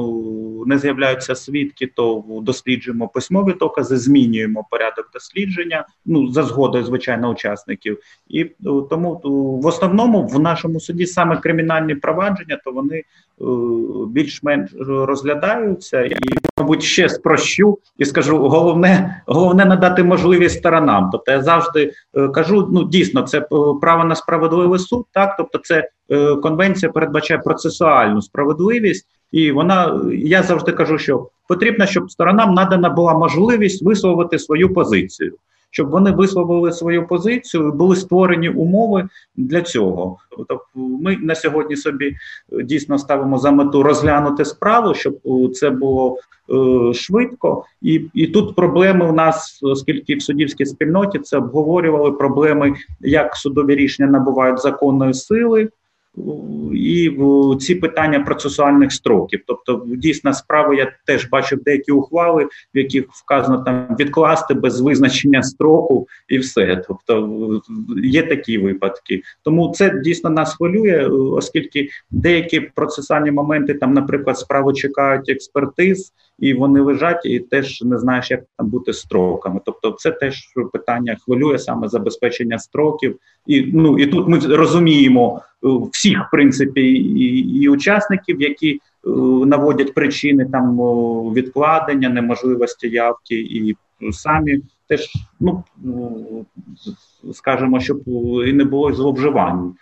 не 0.65 0.77
з'являються 0.77 1.36
свідки, 1.36 1.88
то 1.88 2.24
досліджуємо 2.41 3.08
письмові 3.08 3.53
докази, 3.60 3.98
змінюємо 3.98 4.65
порядок 4.72 5.10
дослідження, 5.13 5.86
ну 6.06 6.32
за 6.32 6.44
згодою 6.44 6.84
звичайно 6.84 7.29
учасників, 7.29 8.00
і 8.27 8.46
тому 8.89 9.22
в 9.63 9.65
основному 9.65 10.27
в 10.27 10.39
нашому 10.39 10.79
суді 10.79 11.06
саме 11.06 11.38
кримінальні 11.38 11.96
провадження, 11.96 12.60
то 12.65 12.72
вони 12.72 13.03
більш-менш 14.08 14.72
розглядаються, 14.79 16.01
і 16.01 16.15
мабуть 16.58 16.84
ще 16.84 17.10
спрощу 17.10 17.79
і 17.98 18.06
скажу 18.06 18.38
головне, 18.38 19.22
головне 19.25 19.65
надати 19.65 20.03
можливість 20.03 20.58
сторонам. 20.58 21.10
Тобто 21.12 21.32
я 21.32 21.41
завжди 21.41 21.94
е, 22.18 22.27
кажу: 22.27 22.70
ну 22.72 22.84
дійсно, 22.84 23.22
це 23.22 23.41
право 23.82 24.03
на 24.03 24.15
справедливий 24.15 24.79
суд, 24.79 25.06
так? 25.12 25.36
Тобто, 25.38 25.58
це 25.58 25.75
е, 25.75 25.89
конвенція 26.44 26.92
передбачає 26.92 27.39
процесуальну 27.39 28.22
справедливість, 28.22 29.08
і 29.32 29.51
вона 29.51 30.01
я 30.13 30.44
завжди 30.44 30.72
кажу, 30.72 30.98
що 30.98 31.30
потрібно, 31.48 31.86
щоб 31.86 32.12
сторонам 32.12 32.54
надана 32.54 32.89
була 32.89 33.13
можливість 33.13 33.86
висловити 33.86 34.39
свою 34.39 34.74
позицію 34.74 35.34
щоб 35.72 35.89
вони 35.89 36.12
висловили 36.12 36.72
свою 36.72 37.08
позицію, 37.08 37.72
були 37.72 37.96
створені 37.96 38.50
умови 38.50 39.10
для 39.36 39.62
цього. 39.62 40.18
Тобто, 40.38 40.62
ми 40.75 41.18
на 41.18 41.36
сьогодні 41.36 41.75
собі 41.75 42.06
е, 42.06 42.63
дійсно 42.63 42.98
ставимо 42.98 43.38
за 43.38 43.51
мету 43.51 43.84
розглянути 43.84 44.46
справу, 44.46 44.94
щоб 44.94 45.18
е, 45.25 45.50
це 45.54 45.70
було 45.70 46.18
е, 46.50 46.94
швидко, 46.94 47.66
і 47.82 48.06
і 48.13 48.28
тут 48.28 48.56
проблеми 48.56 49.10
у 49.10 49.12
нас, 49.12 49.60
оскільки 49.63 50.16
в 50.16 50.22
суддівській 50.22 50.66
спільноті 50.66 51.20
це 51.20 51.38
обговорювали 51.38 52.12
проблеми, 52.12 52.74
як 53.00 53.36
судові 53.36 53.75
рішення 53.75 54.10
набувають 54.10 54.60
законної 54.60 55.13
сили 55.13 55.70
і 56.74 57.18
ці 57.60 57.75
питання 57.75 58.20
процесуальних 58.20 58.92
строків. 58.92 59.42
Тобто, 59.48 59.86
дійсно, 59.88 60.34
справи 60.34 60.75
я 60.75 60.92
теж 61.06 61.30
бачив 61.30 61.63
деякі 61.63 61.92
ухвали, 61.92 62.48
в 62.75 62.78
яких 62.78 63.06
вказано 63.10 63.63
там 63.63 63.96
відкласти 64.00 64.54
без 64.54 64.82
визначення 64.82 65.44
строку 65.44 66.08
і 66.28 66.38
все. 66.38 66.84
Тобто 66.88 67.62
є 68.04 68.24
такі 68.24 68.58
випадки. 68.58 69.22
Тому 69.44 69.74
це 69.75 70.01
дійсно 70.04 70.30
нас 70.30 70.56
хвилює, 70.56 71.06
оскільки 71.08 71.89
деякі 72.12 72.60
процесуальні 72.60 73.32
моменти, 73.32 73.74
там, 73.74 73.94
наприклад, 73.94 74.38
справи 74.38 74.74
чекають 74.74 75.30
експертиз. 75.30 76.13
І 76.39 76.54
вони 76.54 76.82
лежать, 76.82 77.25
і 77.25 77.39
теж 77.39 77.82
не 77.82 77.98
знаєш, 77.98 78.32
як 78.32 78.42
там 78.58 78.70
бути 78.70 78.94
строками. 78.94 79.60
Тобто, 79.66 79.92
це 79.92 80.12
теж 80.12 80.44
питання 80.74 81.18
хвилює 81.25 81.60
саме 81.60 81.88
забезпечення 81.88 82.60
строків, 82.60 83.20
і 83.48 83.72
ну 83.74 84.00
і 84.00 84.08
тут 84.08 84.27
ми 84.27 84.39
розуміємо 84.39 85.41
Е, 85.63 85.67
всіх 85.91 86.27
в 86.27 86.31
принципі 86.31 86.81
і, 86.81 87.62
і 87.62 87.69
учасників, 87.69 88.41
які 88.41 88.72
е, 88.72 88.79
наводять 89.46 89.93
причини 89.93 90.46
там 90.46 90.77
відкладення, 91.34 92.10
неможливості 92.10 92.89
явки 92.89 93.36
і 93.36 93.75
самі 94.12 94.62
теж, 94.88 95.10
ну 95.39 95.63
скажімо, 97.34 97.79
щоб 97.79 98.01
і 98.48 98.53
не 98.53 98.63
було 98.63 98.93
зловживань. 98.93 99.74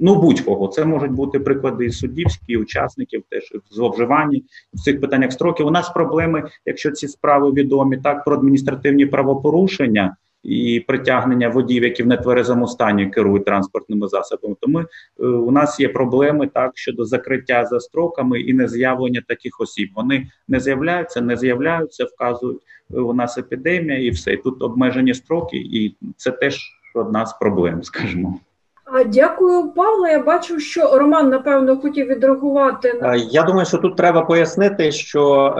Ну 0.00 0.14
будь-кого 0.20 0.68
це 0.68 0.84
можуть 0.84 1.12
бути 1.12 1.40
приклади 1.40 1.90
суддівські, 1.90 2.56
учасників, 2.56 3.22
теж 3.28 3.52
зловживані 3.70 4.44
в 4.74 4.80
цих 4.80 5.00
питаннях 5.00 5.32
строків. 5.32 5.66
У 5.66 5.70
нас 5.70 5.90
проблеми, 5.90 6.44
якщо 6.66 6.90
ці 6.90 7.08
справи 7.08 7.52
відомі, 7.52 7.96
так 7.96 8.24
про 8.24 8.36
адміністративні 8.36 9.06
правопорушення 9.06 10.16
і 10.42 10.84
притягнення 10.86 11.48
водіїв, 11.48 11.82
які 11.82 12.02
в 12.02 12.06
нетверезому 12.06 12.68
стані 12.68 13.06
керують 13.06 13.44
транспортними 13.44 14.08
засобами. 14.08 14.56
То 14.60 14.68
ми 14.68 14.86
е, 15.20 15.26
у 15.26 15.50
нас 15.50 15.80
є 15.80 15.88
проблеми 15.88 16.50
так 16.54 16.72
щодо 16.74 17.04
закриття 17.04 17.64
за 17.64 17.80
строками 17.80 18.40
і 18.40 18.52
нез'явлення 18.52 19.22
таких 19.28 19.60
осіб. 19.60 19.90
Вони 19.94 20.26
не 20.48 20.60
з'являються, 20.60 21.20
не 21.20 21.36
з'являються, 21.36 22.04
вказують 22.04 22.60
е, 22.94 23.00
у 23.00 23.12
нас 23.12 23.38
епідемія, 23.38 23.98
і 23.98 24.10
все 24.10 24.32
і 24.32 24.36
тут 24.36 24.62
обмежені 24.62 25.14
строки, 25.14 25.56
і 25.56 25.96
це 26.16 26.30
теж 26.30 26.60
одна 26.94 27.26
з 27.26 27.38
проблем, 27.38 27.82
скажімо. 27.82 28.38
Дякую, 29.06 29.68
Павло. 29.68 30.08
Я 30.08 30.18
бачу, 30.18 30.60
що 30.60 30.98
Роман 30.98 31.30
напевно 31.30 31.76
хотів 31.76 32.06
відреагувати. 32.06 33.00
Я 33.30 33.42
думаю, 33.42 33.66
що 33.66 33.78
тут 33.78 33.96
треба 33.96 34.22
пояснити, 34.22 34.92
що 34.92 35.54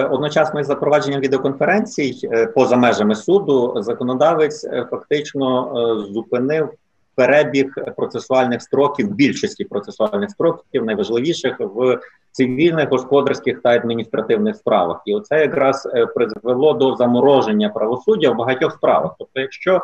одночасно 0.00 0.60
із 0.60 0.66
запровадженням 0.66 1.20
відеоконференцій 1.20 2.28
е, 2.32 2.46
поза 2.46 2.76
межами 2.76 3.14
суду 3.14 3.74
законодавець 3.76 4.64
е, 4.64 4.86
фактично 4.90 5.72
зупинив 6.12 6.70
перебіг 7.14 7.74
процесуальних 7.96 8.62
строків, 8.62 9.14
більшості 9.14 9.64
процесуальних 9.64 10.30
строків, 10.30 10.84
найважливіших 10.84 11.56
в 11.60 12.00
цивільних, 12.30 12.90
господарських 12.90 13.62
та 13.62 13.68
адміністративних 13.70 14.56
справах. 14.56 15.02
І 15.06 15.14
оце 15.14 15.40
якраз 15.40 15.88
призвело 16.14 16.72
до 16.72 16.96
замороження 16.96 17.68
правосуддя 17.68 18.30
в 18.30 18.36
багатьох 18.36 18.72
справах. 18.72 19.14
Тобто, 19.18 19.40
якщо 19.40 19.82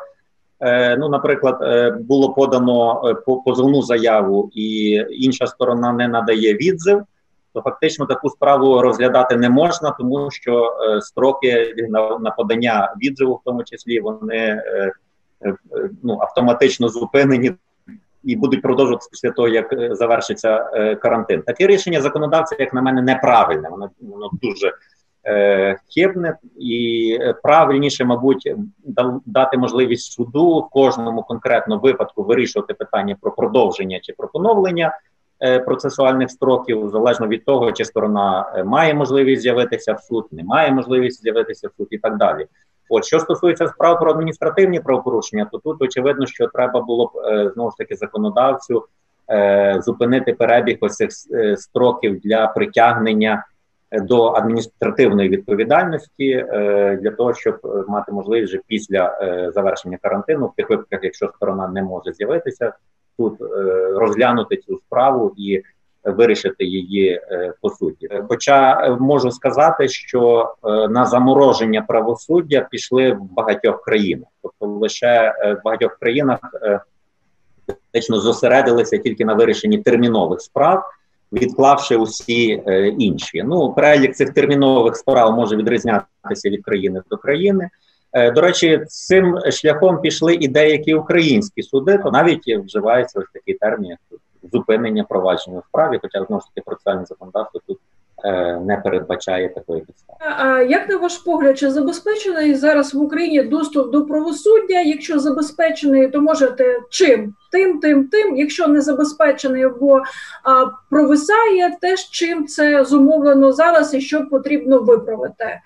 Ну, 0.99 1.09
наприклад, 1.09 1.59
було 2.01 2.33
подано 2.33 3.03
позовну 3.45 3.83
заяву, 3.83 4.51
і 4.55 4.91
інша 5.11 5.47
сторона 5.47 5.93
не 5.93 6.09
надає 6.09 6.55
відзив, 6.55 7.03
то 7.55 7.63
фактично 7.63 8.07
таку 8.07 8.31
справу 8.31 8.83
розглядати 8.83 9.37
не 9.37 9.51
можна, 9.51 9.91
тому 9.91 10.31
що 10.31 10.79
е, 10.83 11.01
строки 11.01 11.75
на, 11.89 12.19
на 12.19 12.31
подання 12.31 12.95
відзиву, 13.03 13.35
в 13.35 13.41
тому 13.45 13.65
числі, 13.65 14.01
вони 14.01 14.37
е, 14.37 14.93
е, 15.45 15.55
ну, 16.03 16.19
автоматично 16.21 16.89
зупинені. 16.89 17.53
І 18.25 18.37
будуть 18.37 18.63
продовжувати 18.63 19.07
після 19.11 19.31
того, 19.31 19.49
як 19.49 19.97
завершиться 19.97 20.71
е, 20.75 20.97
карантин. 20.97 21.43
Таке 21.43 21.67
рішення 21.67 22.01
законодавця, 22.01 22.57
як 22.59 22.75
на 22.75 22.83
мене, 22.83 23.03
неправильне. 23.03 23.69
Воно 23.69 23.91
воно 24.01 24.31
дуже 24.43 24.73
хибне 25.95 26.37
і 26.57 27.19
правильніше, 27.43 28.05
мабуть, 28.05 28.55
дати 29.27 29.59
можливість 29.59 30.13
суду 30.13 30.59
в 30.59 30.69
кожному 30.69 31.23
конкретному 31.23 31.83
випадку 31.83 32.23
вирішувати 32.23 32.75
питання 32.75 33.17
про 33.21 33.33
продовження 33.33 34.01
чи 34.03 34.13
про 34.13 34.29
поновлення 34.29 34.93
процесуальних 35.67 36.31
строків, 36.31 36.89
залежно 36.89 37.29
від 37.29 37.45
того, 37.45 37.73
чи 37.73 37.85
сторона 37.85 38.53
е, 38.55 38.65
має 38.65 38.95
можливість 38.95 39.43
з'явитися 39.43 39.93
в 39.93 40.01
суд, 40.01 40.27
не 40.31 40.45
має 40.45 40.73
можливість 40.73 41.23
з'явитися 41.23 41.69
в 41.69 41.73
суд 41.77 41.89
і 41.91 41.99
так 41.99 42.17
далі. 42.17 42.47
От 42.89 43.05
що 43.05 43.21
стосується 43.21 43.69
справ 43.69 44.01
про 44.01 44.11
адміністративні 44.11 44.81
правопорушення, 44.81 45.49
то 45.53 45.59
тут 45.59 45.83
очевидно, 45.83 46.27
що 46.27 46.47
треба 46.47 46.81
було 46.81 47.07
б 47.07 47.11
е, 47.19 47.51
знову 47.55 47.71
ж 47.71 47.77
таки 47.77 47.97
законодавцю 47.97 48.85
е, 49.31 49.79
зупинити 49.85 50.33
перебіг 50.33 50.79
ось 50.81 50.97
цих 50.97 51.11
строків 51.59 52.21
для 52.21 52.47
притягнення 52.47 53.45
до 53.93 54.27
адміністративної 54.27 55.29
відповідальності 55.29 56.31
е, 56.31 56.99
для 57.03 57.11
того, 57.11 57.35
щоб 57.35 57.85
мати 57.89 58.13
можливість 58.13 58.53
вже 58.53 58.63
після 58.67 59.19
е, 59.23 59.51
завершення 59.55 59.99
карантину, 60.03 60.47
в 60.47 60.55
тих 60.57 60.71
випадках, 60.71 61.01
якщо 61.03 61.33
сторона 61.37 61.69
не 61.69 61.83
може 61.83 62.13
з'явитися, 62.13 62.73
тут 63.19 63.41
е, 63.41 63.45
розглянути 63.95 64.57
цю 64.57 64.77
справу 64.87 65.35
і 65.37 65.63
вирішити 66.05 66.65
її 66.65 67.09
е, 67.11 67.53
по 67.61 67.71
суті. 67.71 68.09
Хоча 68.29 68.73
е, 68.73 68.97
можу 69.01 69.31
сказати, 69.31 69.89
що 69.89 70.55
на 70.91 71.05
замороження 71.05 71.83
правосуддя 71.83 72.69
пішли 72.71 73.13
в 73.13 73.23
багатьох 73.23 73.83
країнах, 73.83 74.29
тобто 74.43 74.67
лише 74.67 75.35
в 75.61 75.65
багатьох 75.65 75.99
країнах 75.99 76.39
фактично 77.67 78.21
зосередилися 78.21 78.99
тільки 78.99 79.25
на 79.25 79.35
вирішенні 79.35 79.79
термінових 79.79 80.41
справ. 80.41 80.83
Відклавши 81.33 81.97
усі 81.97 82.63
е, 82.67 82.89
інші, 82.89 83.43
ну 83.43 83.73
перелік 83.73 84.15
цих 84.15 84.33
термінових 84.33 84.97
справ 84.97 85.35
може 85.35 85.57
відрізнятися 85.57 86.51
від 86.51 86.65
країни 86.65 87.03
до 87.11 87.17
країни. 87.17 87.71
Е, 88.13 88.31
до 88.31 88.41
речі, 88.41 88.85
цим 88.89 89.39
шляхом 89.51 90.01
пішли 90.01 90.35
і 90.35 90.49
деякі 90.49 90.95
українські 90.95 91.63
суди, 91.63 91.99
то 91.99 92.11
навіть 92.11 92.59
вживається 92.65 93.21
ось 93.21 93.31
такий 93.35 93.55
термін, 93.55 93.91
як 93.91 93.99
зупинення 94.53 95.05
провадження 95.05 95.59
у 95.59 95.63
справі, 95.69 95.99
хоча 96.03 96.25
знову 96.25 96.41
ж 96.41 96.47
таки 96.47 96.65
процесуальне 96.65 97.05
законодавство 97.05 97.61
тут 97.67 97.79
е, 98.25 98.61
не 98.61 98.77
передбачає 98.77 99.49
такої 99.49 99.81
підстави. 99.81 100.19
А 100.39 100.63
як 100.63 100.89
на 100.89 100.97
ваш 100.97 101.19
погляд, 101.19 101.59
чи 101.59 101.71
забезпечений 101.71 102.55
зараз 102.55 102.95
в 102.95 103.03
Україні 103.03 103.43
доступ 103.43 103.93
до 103.93 104.07
правосуддя? 104.07 104.81
Якщо 104.81 105.19
забезпечений, 105.19 106.09
то 106.09 106.21
можете 106.21 106.81
чим? 106.91 107.35
Тим, 107.53 107.81
тим, 107.81 108.09
тим, 108.09 108.37
якщо 108.37 108.69
не 108.69 108.81
забезпечений 108.81 109.63
або 109.63 110.03
а, 110.45 110.67
провисає, 110.91 111.77
теж 111.81 112.11
чим 112.11 112.47
це 112.47 112.85
зумовлено 112.85 113.53
зараз 113.53 113.95
і 113.95 114.01
що 114.01 114.27
потрібно 114.27 114.79
виправити. 114.79 115.61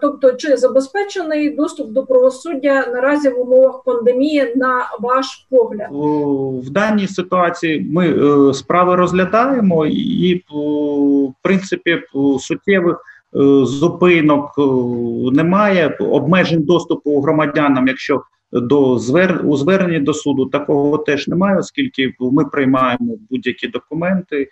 Тобто, 0.00 0.32
чи 0.32 0.56
забезпечений 0.56 1.50
доступ 1.50 1.90
до 1.90 2.06
правосуддя 2.06 2.86
наразі 2.86 3.28
в 3.28 3.40
умовах 3.40 3.82
пандемії 3.84 4.52
на 4.56 4.90
ваш 5.00 5.46
погляд? 5.50 5.88
В 6.66 6.70
даній 6.70 7.08
ситуації 7.08 7.86
ми 7.92 8.08
е, 8.08 8.54
справи 8.54 8.96
розглядаємо, 8.96 9.86
і 9.86 10.44
в 10.50 11.32
принципі 11.42 12.02
суттєвих. 12.40 13.04
Е, 13.36 13.64
зупинок 13.64 14.54
немає 15.32 15.96
обмежень 16.00 16.62
доступу 16.62 17.20
громадянам, 17.20 17.88
якщо 17.88 18.22
до 18.52 18.98
звер... 18.98 19.40
у 19.44 19.56
зверненні 19.56 19.98
до 20.00 20.14
суду 20.14 20.46
такого 20.46 20.98
теж 20.98 21.28
немає, 21.28 21.58
оскільки 21.58 22.14
ми 22.20 22.44
приймаємо 22.44 23.14
будь-які 23.30 23.68
документи, 23.68 24.48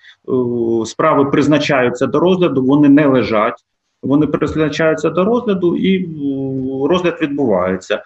справи 0.87 1.25
призначаються 1.25 2.07
до 2.07 2.21
розгляду, 2.21 2.63
вони 2.63 2.89
не 2.89 3.07
лежать. 3.07 3.65
Вони 4.07 4.27
призначаються 4.27 5.11
до 5.11 5.25
розгляду 5.25 5.77
і 5.77 6.09
розгляд 6.89 7.19
відбувається. 7.23 8.03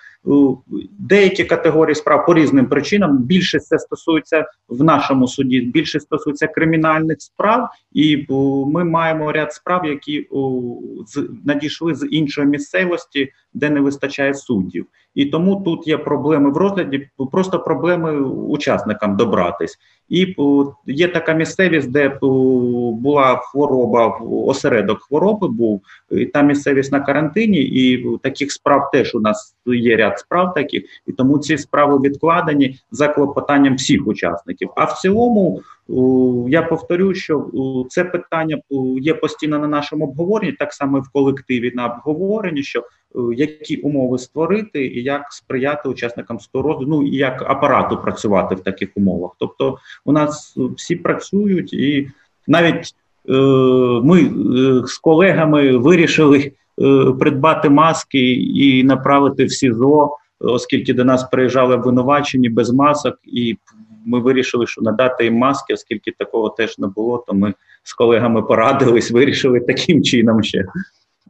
Деякі 0.99 1.45
категорії 1.45 1.95
справ 1.95 2.27
по 2.27 2.35
різним 2.35 2.67
причинам 2.67 3.19
більше 3.19 3.59
це 3.59 3.79
стосується 3.79 4.47
в 4.69 4.85
нашому 4.85 5.29
суді, 5.29 5.61
більше 5.61 6.01
стосується 6.01 6.47
кримінальних 6.47 7.17
справ, 7.21 7.69
і 7.93 8.27
ми 8.67 8.85
маємо 8.85 9.33
ряд 9.33 9.53
справ, 9.53 9.87
які 9.87 10.29
надійшли 11.45 11.95
з 11.95 12.07
іншої 12.11 12.47
місцевості, 12.47 13.33
де 13.55 13.71
не 13.71 13.81
вистачає 13.81 14.35
суддів. 14.35 14.87
І 15.15 15.27
тому 15.27 15.57
тут 15.57 15.87
є 15.89 15.99
проблеми 15.99 16.51
в 16.51 16.57
розгляді, 16.57 17.09
просто 17.33 17.59
проблеми 17.59 18.21
учасникам 18.31 19.17
добратись. 19.17 19.79
І 20.09 20.37
є 20.87 21.09
така 21.09 21.33
місцевість, 21.33 21.91
де 21.91 22.19
була 22.93 23.37
хвороба, 23.37 24.19
осередок 24.31 25.03
хвороби 25.03 25.49
був, 25.49 25.83
і 26.11 26.27
та 26.27 26.43
місцевість 26.43 26.93
на 26.93 27.01
карантині, 27.01 27.59
і 27.59 28.07
таких 28.23 28.53
справ 28.53 28.91
теж 28.93 29.15
у 29.15 29.21
нас 29.21 29.57
є 29.67 29.97
ряд 29.97 30.10
справ 30.19 30.55
таких, 30.55 30.85
і 31.07 31.13
тому 31.13 31.39
ці 31.39 31.59
справи 31.59 31.99
відкладені 31.99 32.79
за 32.91 33.09
клопотанням 33.09 33.75
всіх 33.75 34.07
учасників. 34.07 34.71
А 34.77 34.85
в 34.85 34.93
цілому 34.93 35.63
я 36.49 36.63
повторю, 36.63 37.15
що 37.15 37.47
це 37.89 38.05
питання 38.05 38.59
є 39.01 39.15
постійно 39.15 39.59
на 39.59 39.69
нашому 39.69 40.05
обговоренні, 40.05 40.53
так 40.53 40.73
само 40.73 40.99
і 40.99 41.01
в 41.01 41.09
колективі 41.13 41.73
на 41.75 41.87
обговоренні, 41.87 42.63
що 42.63 42.85
які 43.35 43.77
умови 43.77 44.19
створити 44.19 44.87
і 44.87 45.03
як 45.03 45.33
сприяти 45.33 45.89
учасникам 45.89 46.41
стороду, 46.41 46.85
ну 46.89 47.03
і 47.03 47.17
як 47.17 47.43
апарату 47.51 47.97
працювати 47.97 48.55
в 48.55 48.61
таких 48.61 48.89
умовах. 48.95 49.31
Тобто, 49.39 49.79
у 50.05 50.13
нас 50.13 50.57
всі 50.77 50.97
працюють, 50.97 51.73
і 51.73 52.11
навіть 52.47 52.95
е, 53.29 53.33
ми 54.05 54.23
е, 54.23 54.87
з 54.87 54.99
колегами 54.99 55.77
вирішили 55.77 56.53
придбати 57.21 57.69
маски 57.69 58.33
і 58.35 58.85
направити 58.85 59.45
в 59.45 59.53
СІЗО, 59.53 60.17
оскільки 60.41 60.95
до 60.95 61.05
нас 61.05 61.25
приїжджали 61.25 61.75
обвинувачені 61.75 62.49
без 62.49 62.71
масок 62.71 63.15
і 63.25 63.57
ми 64.07 64.21
вирішили, 64.21 64.67
що 64.67 64.83
надати 64.83 65.25
їм 65.25 65.35
маски, 65.35 65.75
оскільки 65.75 66.13
такого 66.19 66.49
теж 66.49 66.79
не 66.79 66.87
було, 66.87 67.25
то 67.27 67.35
ми 67.35 67.55
з 67.83 67.93
колегами 67.93 68.43
порадились, 68.43 69.11
вирішили 69.11 69.61
таким 69.61 70.03
чином 70.03 70.43
ще. 70.43 70.65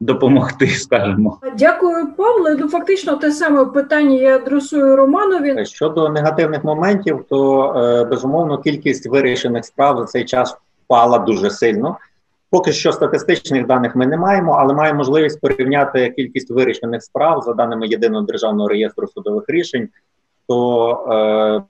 Допомогти, 0.03 0.67
скажімо. 0.67 1.39
дякую, 1.59 2.07
Павле. 2.17 2.57
Ну 2.61 2.69
фактично 2.69 3.17
те 3.17 3.33
саме 3.33 3.65
питання 3.65 4.17
я 4.17 4.37
адресую 4.37 4.97
Романові. 4.97 5.65
Щодо 5.67 6.09
негативних 6.09 6.65
моментів, 6.65 7.25
то 7.29 7.73
е, 7.77 8.05
безумовно 8.05 8.59
кількість 8.59 9.07
вирішених 9.07 9.65
справ 9.65 9.99
за 9.99 10.05
цей 10.05 10.25
час 10.25 10.57
впала 10.85 11.19
дуже 11.19 11.51
сильно. 11.51 11.97
Поки 12.51 12.73
що 12.73 12.93
статистичних 12.93 13.67
даних 13.67 13.97
ми 13.97 14.07
не 14.07 14.17
маємо, 14.17 14.53
але 14.53 14.75
маємо 14.75 14.99
можливість 14.99 15.41
порівняти 15.41 16.11
кількість 16.11 16.51
вирішених 16.51 17.03
справ 17.03 17.43
за 17.43 17.53
даними 17.53 17.87
єдиного 17.87 18.27
державного 18.27 18.69
реєстру 18.69 19.07
судових 19.07 19.45
рішень. 19.49 19.89
То 20.49 20.91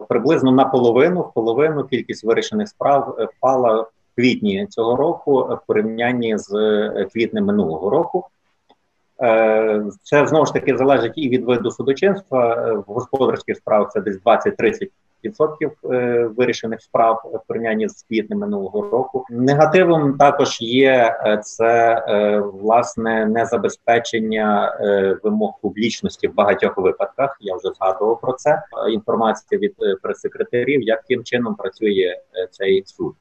е, 0.00 0.04
приблизно 0.08 0.52
наполовину 0.52 1.20
в 1.20 1.32
половину 1.32 1.84
кількість 1.84 2.24
вирішених 2.24 2.68
справ 2.68 3.28
впала 3.36 3.80
в 3.80 3.88
квітні 4.16 4.66
цього 4.66 4.96
року 4.96 5.32
в 5.32 5.66
порівнянні 5.66 6.38
з 6.38 6.50
квітнем 7.12 7.44
минулого 7.44 7.90
року. 7.90 8.26
Е, 9.22 9.84
це 10.02 10.26
знову 10.26 10.46
ж 10.46 10.52
таки 10.52 10.76
залежить 10.76 11.12
і 11.16 11.28
від 11.28 11.44
виду 11.44 11.70
судочинства. 11.70 12.72
В 12.86 12.92
господарських 12.92 13.56
справах 13.56 13.92
це 13.92 14.00
десь 14.00 14.18
20-30 14.24 14.88
відсотків 15.24 15.70
е, 15.84 16.30
вирішених 16.36 16.82
справ 16.82 17.22
в 17.34 17.48
порівнянні 17.48 17.88
з 17.88 18.02
квітнем 18.02 18.38
минулого 18.38 18.90
року. 18.90 19.24
Негативом 19.30 20.16
також 20.18 20.60
є 20.60 21.16
е, 21.24 21.38
це 21.42 22.04
е, 22.08 22.40
власне 22.40 23.26
незабезпечення 23.26 24.76
вимог 25.22 25.52
публічності 25.62 26.28
в 26.28 26.34
багатьох 26.34 26.76
випадках. 26.76 27.36
Я 27.40 27.56
вже 27.56 27.68
згадував 27.74 28.20
про 28.20 28.32
це. 28.32 28.62
Інформація 28.92 29.58
від 29.58 29.74
прес-секретарів, 30.02 30.82
яким 30.82 31.24
чином 31.24 31.54
працює 31.54 32.16
цей 32.50 32.82
суд. 32.86 33.14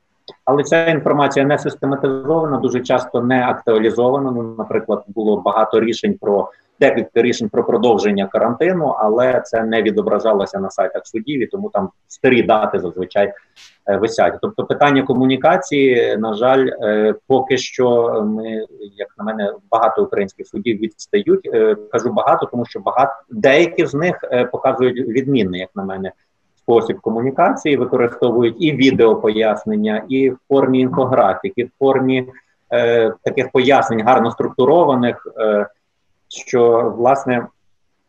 Але 0.46 0.64
ця 0.64 0.86
інформація 0.86 1.46
не 1.46 1.58
систематизована, 1.58 2.58
дуже 2.58 2.80
часто 2.80 3.22
не 3.22 3.44
актуалізована. 3.44 4.32
Ну, 4.32 4.56
наприклад, 4.58 5.04
було 5.08 5.42
багато 5.42 5.80
рішень 5.80 6.18
про 6.22 6.50
декілька 6.80 7.22
рішень 7.22 7.50
про 7.50 7.64
продовження 7.64 8.28
карантину, 8.28 8.86
але 8.86 9.42
це 9.46 9.64
не 9.64 9.82
відображалося 9.82 10.60
на 10.60 10.70
сайтах 10.70 11.08
судів, 11.08 11.42
і 11.42 11.46
тому 11.46 11.70
там 11.70 11.90
старі 12.08 12.44
дати 12.44 12.80
зазвичай 12.80 13.34
е, 13.90 13.98
висять. 13.98 14.38
Тобто, 14.42 14.66
питання 14.66 15.04
комунікації, 15.04 16.18
на 16.18 16.34
жаль, 16.34 16.70
е, 16.82 17.16
поки 17.28 17.58
що 17.58 18.12
ми, 18.28 18.66
як 18.98 19.08
на 19.18 19.24
мене, 19.24 19.54
багато 19.72 20.04
українських 20.04 20.48
судів 20.48 20.80
відстають. 20.80 21.50
Е, 21.54 21.76
кажу 21.92 22.14
багато, 22.14 22.46
тому 22.46 22.66
що 22.66 22.80
багато 22.80 23.14
деякі 23.30 23.86
з 23.86 23.94
них 23.94 24.16
показують 24.52 25.08
відмінний, 25.08 25.60
як 25.60 25.70
на 25.76 25.84
мене. 25.84 26.12
Спосіб 26.70 27.00
комунікації 27.00 27.78
використовують 27.78 28.56
і 28.60 28.72
відеопояснення, 28.72 30.04
і 30.10 30.30
в 30.30 30.38
формі 30.48 30.80
інфографік, 30.80 31.54
і 31.56 31.64
в 31.64 31.70
формі 31.80 32.28
е, 32.74 33.14
таких 33.24 33.52
пояснень 33.52 34.04
гарно 34.04 34.32
структурованих. 34.32 35.28
Е, 35.38 35.68
що 36.30 36.94
власне 36.98 37.48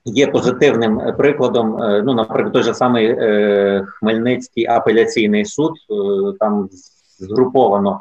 є 0.04 0.26
позитивним 0.26 1.00
е, 1.00 1.12
прикладом. 1.12 1.82
Е, 1.82 2.02
ну, 2.04 2.14
наприклад, 2.14 2.52
той 2.52 2.62
же 2.62 2.74
самий 2.74 3.06
е, 3.06 3.84
Хмельницький 3.86 4.66
апеляційний 4.66 5.44
суд, 5.44 5.72
там 6.40 6.68
згруповано 7.18 8.00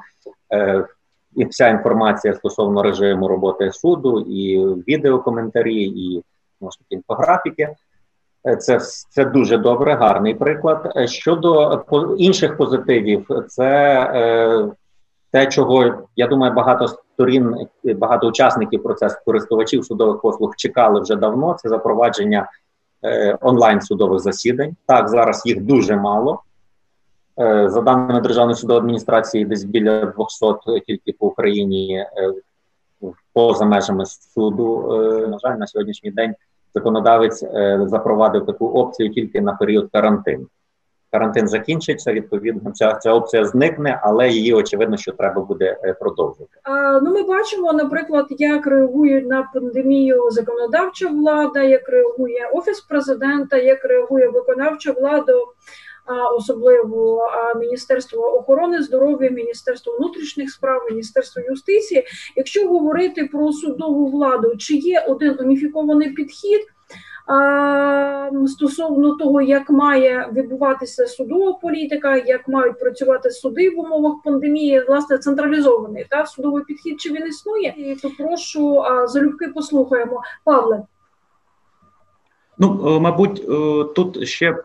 і 1.36 1.46
вся 1.46 1.68
інформація 1.68 2.34
стосовно 2.34 2.84
режиму 2.84 3.28
роботи 3.28 3.72
суду, 3.72 4.20
і 4.20 4.58
відеокоментарі, 4.88 5.84
і 5.84 6.24
може, 6.62 6.78
інфографіки. 6.90 7.70
Це 8.60 8.80
це 9.10 9.26
дуже 9.26 9.58
добре, 9.58 9.94
гарний 9.94 10.36
приклад. 10.36 10.94
Щодо 11.06 11.84
інших 12.18 12.58
позитивів, 12.58 13.28
це 13.48 14.54
те, 15.32 15.48
чого 15.48 15.94
я 16.16 16.28
думаю, 16.28 16.54
багато 16.54 16.88
сторін, 17.20 17.56
багато 17.84 18.28
учасників 18.28 18.84
процесу 18.84 19.18
користувачів 19.26 19.86
судових 19.86 20.22
послуг 20.22 20.56
чекали 20.56 21.02
вже 21.02 21.16
давно. 21.16 21.54
Це 21.54 21.70
запровадження 21.70 22.50
е, 23.04 23.38
онлайн 23.42 23.82
судових 23.82 24.20
засідань. 24.20 24.76
Так, 24.86 25.10
зараз 25.10 25.44
їх 25.46 25.62
дуже 25.62 25.96
мало. 25.96 26.42
Е, 27.40 27.70
за 27.70 27.82
даними 27.82 28.22
Державної 28.22 28.56
судової 28.56 28.80
адміністрації, 28.80 29.46
десь 29.46 29.64
біля 29.64 30.06
200 30.06 30.82
тільки 30.88 31.14
по 31.14 31.28
Україні 31.28 31.96
е, 31.98 32.34
поза 33.34 33.66
межами 33.66 34.06
суду. 34.06 34.94
Е, 34.94 35.28
на 35.28 35.40
жаль, 35.40 35.56
на 35.58 35.68
сьогоднішній 35.68 36.12
день 36.12 36.36
законодавець 36.74 37.44
е, 37.44 37.80
запровадив 37.86 38.46
таку 38.46 38.68
опцію 38.68 39.10
тільки 39.10 39.42
на 39.42 39.54
період 39.54 39.90
карантину 39.92 40.48
карантин 41.12 41.48
закінчиться. 41.48 42.14
Відповідно, 42.14 42.72
ця 42.72 42.94
ця 42.94 43.14
опція 43.14 43.46
зникне, 43.46 44.00
але 44.04 44.30
її 44.30 44.54
очевидно, 44.54 44.98
що 44.98 45.12
треба 45.12 45.42
буде 45.42 45.78
е, 45.84 45.94
продовжити. 45.94 46.50
А, 46.64 47.00
Ну, 47.00 47.14
ми 47.14 47.24
бачимо, 47.24 47.74
наприклад, 47.74 48.26
як 48.30 48.68
реагують 48.68 49.28
на 49.28 49.50
пандемію 49.54 50.30
законодавча 50.32 51.08
влада, 51.08 51.64
як 51.64 51.90
реагує 51.90 52.50
офіс 52.54 52.82
президента, 52.82 53.58
як 53.58 53.86
реагує 53.86 54.28
виконавча 54.30 54.92
влада. 54.92 55.34
Особливо 56.38 57.28
Міністерство 57.60 58.36
охорони 58.36 58.84
здоров'я, 58.84 59.30
Міністерство 59.30 59.98
внутрішніх 59.98 60.52
справ, 60.52 60.82
Міністерство 60.90 61.42
юстиції. 61.42 62.06
Якщо 62.36 62.68
говорити 62.68 63.30
про 63.32 63.52
судову 63.52 64.08
владу, 64.08 64.56
чи 64.58 64.76
є 64.76 65.06
один 65.08 65.36
уніфікований 65.40 66.10
підхід? 66.10 66.62
Стосовно 68.48 69.16
того, 69.16 69.42
як 69.42 69.70
має 69.70 70.30
відбуватися 70.34 71.08
судова 71.08 71.54
політика, 71.54 72.18
як 72.18 72.48
мають 72.48 72.80
працювати 72.80 73.32
суди 73.32 73.70
в 73.70 73.80
умовах 73.80 74.14
пандемії, 74.24 74.84
власне, 74.88 75.18
централізований 75.18 76.06
та 76.10 76.26
судовий 76.26 76.64
підхід, 76.64 77.02
чи 77.02 77.10
він 77.10 77.28
існує? 77.28 77.74
І 77.78 77.96
то 77.96 78.10
прошу 78.18 78.84
залюбки 79.06 79.48
послухаємо, 79.48 80.22
Павле. 80.44 80.84
Ну, 82.60 82.96
е, 82.96 83.00
мабуть, 83.00 83.40
е, 83.40 83.84
тут 83.96 84.28
ще 84.28 84.50
е, 84.50 84.62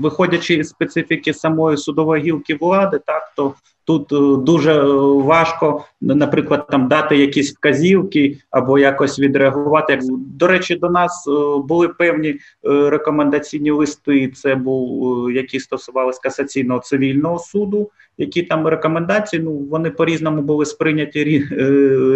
виходячи 0.00 0.54
із 0.54 0.68
специфіки 0.68 1.34
самої 1.34 1.76
судової 1.76 2.22
гілки 2.22 2.54
влади, 2.54 3.00
так 3.06 3.32
то 3.36 3.54
Тут 3.84 4.08
дуже 4.44 4.82
важко, 5.02 5.84
наприклад, 6.00 6.66
там 6.70 6.88
дати 6.88 7.16
якісь 7.16 7.54
вказівки 7.54 8.38
або 8.50 8.78
якось 8.78 9.18
відреагувати. 9.18 10.00
До 10.38 10.46
речі, 10.46 10.76
до 10.76 10.90
нас 10.90 11.24
були 11.64 11.88
певні 11.88 12.34
рекомендаційні 12.62 13.70
листи. 13.70 14.28
Це 14.28 14.54
був 14.54 15.32
які 15.32 15.60
стосувалися 15.60 16.20
касаційного 16.22 16.80
цивільного 16.80 17.38
суду. 17.38 17.90
Які 18.18 18.42
там 18.42 18.66
рекомендації? 18.66 19.42
Ну 19.42 19.52
вони 19.52 19.90
по 19.90 20.04
різному 20.04 20.42
були 20.42 20.66
сприйняті 20.66 21.24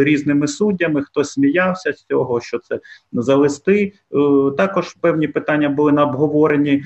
різними 0.04 0.48
суддями. 0.48 1.02
Хтось 1.02 1.30
сміявся 1.30 1.92
з 1.92 2.04
цього, 2.04 2.40
що 2.40 2.58
це 2.58 2.80
за 3.12 3.36
листи. 3.36 3.92
Також 4.56 4.94
певні 5.00 5.28
питання 5.28 5.68
були 5.68 5.92
на 5.92 6.04
обговоренні 6.04 6.84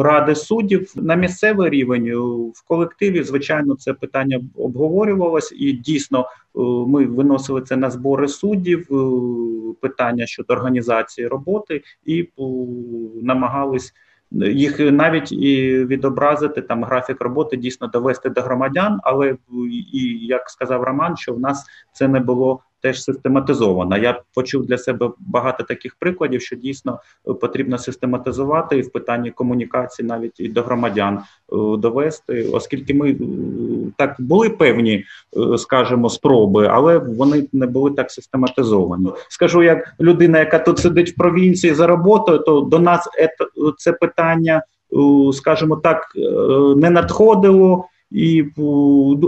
ради 0.00 0.34
суддів 0.34 0.92
на 0.96 1.14
місцевий 1.14 1.70
рівень 1.70 2.12
в 2.54 2.68
колективі. 2.68 3.22
Звичайно, 3.22 3.76
це 3.76 3.92
питання 3.92 4.40
обговорювалось, 4.54 5.54
і 5.56 5.72
дійсно 5.72 6.20
е, 6.20 6.26
ми 6.86 7.06
виносили 7.06 7.62
це 7.62 7.76
на 7.76 7.90
збори 7.90 8.28
суддів, 8.28 8.88
е, 8.90 9.74
питання 9.80 10.26
щодо 10.26 10.54
організації 10.54 11.26
роботи, 11.26 11.82
і 12.04 12.20
е, 12.20 12.28
намагались 13.22 13.92
їх 14.32 14.80
навіть 14.80 15.32
і 15.32 15.84
відобразити 15.84 16.62
там 16.62 16.84
графік 16.84 17.20
роботи, 17.20 17.56
дійсно 17.56 17.86
довести 17.86 18.30
до 18.30 18.40
громадян. 18.40 19.00
Але 19.02 19.36
і 19.92 20.26
як 20.26 20.50
сказав 20.50 20.82
Роман, 20.82 21.16
що 21.16 21.34
в 21.34 21.40
нас 21.40 21.66
це 21.92 22.08
не 22.08 22.20
було 22.20 22.60
теж 22.86 23.02
систематизована. 23.02 23.98
Я 23.98 24.20
почув 24.34 24.66
для 24.66 24.78
себе 24.78 25.10
багато 25.18 25.64
таких 25.64 25.96
прикладів, 25.98 26.42
що 26.42 26.56
дійсно 26.56 27.00
е, 27.28 27.32
потрібно 27.32 27.78
систематизувати 27.78 28.78
і 28.78 28.82
в 28.82 28.92
питанні 28.92 29.30
комунікації, 29.30 30.08
навіть 30.08 30.40
і 30.40 30.48
до 30.48 30.62
громадян 30.62 31.18
е, 31.18 31.22
довести, 31.78 32.48
оскільки 32.52 32.94
ми 32.94 33.10
е, 33.10 33.16
так 33.96 34.16
були 34.18 34.50
певні, 34.50 35.04
скажімо, 35.58 36.10
спроби, 36.10 36.68
але 36.70 36.98
вони 36.98 37.48
не 37.52 37.66
були 37.66 37.90
так 37.90 38.10
систематизовані. 38.10 39.10
Скажу, 39.28 39.62
як 39.62 39.94
людина, 40.00 40.38
яка 40.38 40.58
тут 40.58 40.78
сидить 40.78 41.10
в 41.10 41.16
провінції 41.16 41.74
за 41.74 41.86
роботою, 41.86 42.38
то 42.38 42.60
до 42.60 42.78
нас 42.78 43.08
це 43.78 43.92
питання, 43.92 44.62
скажімо 45.32 45.76
так, 45.76 46.12
не 46.76 46.90
надходило 46.90 47.84
і 48.10 48.44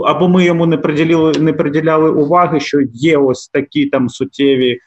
або 0.05 0.27
ми 0.27 0.43
йому 0.45 0.65
не 0.65 0.77
приділяли, 0.77 1.33
не 1.39 1.53
приділяли 1.53 2.11
уваги, 2.11 2.59
що 2.59 2.81
є 2.93 3.17
ось 3.17 3.47
такі 3.47 3.85
там 3.85 4.09
суттєві 4.09 4.79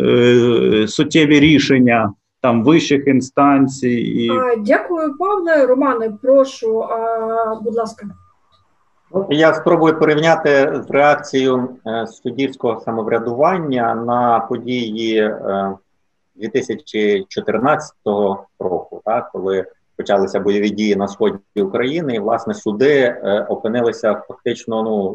е, 0.00 0.84
суттєві 0.88 1.40
рішення 1.40 2.12
там 2.40 2.64
вищих 2.64 3.06
інстанцій. 3.06 3.90
І... 3.90 4.30
Дякую, 4.58 5.18
Павле. 5.18 5.66
Романе, 5.66 6.12
прошу, 6.22 6.80
а, 6.80 7.60
будь 7.64 7.74
ласка. 7.74 8.06
Ну, 9.14 9.26
я 9.30 9.54
спробую 9.54 9.98
порівняти 9.98 10.82
з 10.86 10.90
реакцією 10.90 11.68
е, 11.86 12.06
суддівського 12.06 12.80
самоврядування 12.80 13.94
на 13.94 14.40
події 14.40 15.34
2014 16.36 17.92
е, 18.06 18.10
року, 18.58 19.02
так, 19.04 19.30
коли 19.32 19.64
почалися 19.96 20.40
бойові 20.40 20.70
дії 20.70 20.96
на 20.96 21.08
сході 21.08 21.38
України, 21.56 22.14
і 22.14 22.18
власне 22.18 22.54
суди 22.54 23.00
е, 23.00 23.46
опинилися 23.48 24.22
фактично 24.28 24.82
ну 24.82 25.08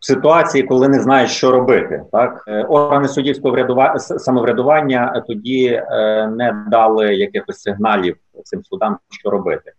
в 0.00 0.06
ситуації, 0.06 0.64
коли 0.64 0.88
не 0.88 1.00
знають, 1.00 1.30
що 1.30 1.50
робити. 1.50 2.02
Так 2.12 2.44
е, 2.48 2.62
органи 2.62 3.08
суддівського 3.08 3.54
врядування 3.54 3.98
самоврядування 3.98 5.24
тоді 5.26 5.66
е, 5.66 6.26
не 6.26 6.64
дали 6.70 7.14
якихось 7.14 7.60
сигналів 7.60 8.16
цим 8.44 8.64
судам, 8.64 8.98
що 9.10 9.30
робити. 9.30 9.72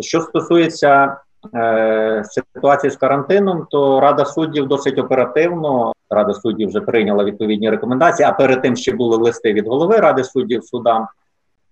Що 0.00 0.20
стосується 0.20 1.16
е, 1.54 2.22
ситуації 2.24 2.90
з 2.90 2.96
карантином, 2.96 3.66
то 3.70 4.00
Рада 4.00 4.24
суддів 4.24 4.68
досить 4.68 4.98
оперативно. 4.98 5.92
Рада 6.10 6.34
суддів 6.34 6.68
вже 6.68 6.80
прийняла 6.80 7.24
відповідні 7.24 7.70
рекомендації. 7.70 8.28
А 8.28 8.32
перед 8.32 8.62
тим 8.62 8.76
ще 8.76 8.92
були 8.92 9.16
листи 9.16 9.52
від 9.52 9.68
голови 9.68 9.96
ради 9.96 10.24
суддів 10.24 10.64
судам. 10.64 11.06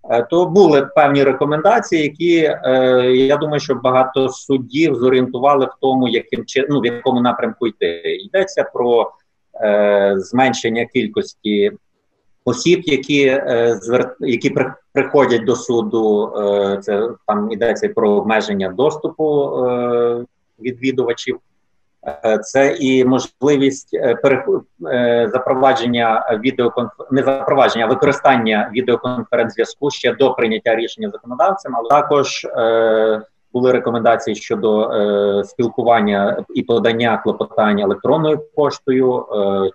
Е, 0.09 0.23
то 0.29 0.45
були 0.45 0.81
певні 0.81 1.23
рекомендації, 1.23 2.03
які 2.03 2.37
е, 2.37 2.61
я 3.15 3.37
думаю, 3.37 3.59
що 3.59 3.75
багато 3.75 4.29
суддів 4.29 4.95
зорієнтували 4.95 5.65
в 5.65 5.71
тому, 5.81 6.07
яким 6.07 6.45
ну, 6.69 6.79
в 6.79 6.85
якому 6.85 7.21
напрямку 7.21 7.67
йти. 7.67 8.01
Йдеться 8.05 8.63
про 8.73 9.11
е, 9.61 10.13
зменшення 10.17 10.85
кількості 10.85 11.71
осіб, 12.45 12.81
які 12.85 13.25
е, 13.25 13.77
звер... 13.81 14.15
які 14.19 14.49
при... 14.49 14.73
приходять 14.93 15.45
до 15.45 15.55
суду. 15.55 16.31
Це 16.81 17.09
там 17.27 17.51
йдеться 17.51 17.89
про 17.89 18.11
обмеження 18.11 18.69
доступу 18.69 19.51
відвідувачів. 20.59 21.39
Е, 22.07 22.37
це 22.37 22.77
і 22.79 23.05
можливість 23.05 23.93
е, 23.93 24.17
е, 24.91 25.29
запровадження 25.33 26.39
відеоконф... 26.43 26.91
не 27.11 27.23
запровадження, 27.23 27.85
а 27.85 27.89
використання 27.89 28.71
відеоконференц-зв'язку 28.75 29.91
ще 29.91 30.15
до 30.15 30.33
прийняття 30.33 30.75
рішення 30.75 31.09
законодавцем, 31.09 31.75
але 31.75 31.89
також 31.89 32.47
були 33.53 33.71
рекомендації 33.71 34.35
щодо 34.35 34.91
спілкування 35.45 36.45
і 36.55 36.63
подання 36.63 37.17
клопотання 37.17 37.83
електронною 37.83 38.39
поштою 38.55 39.25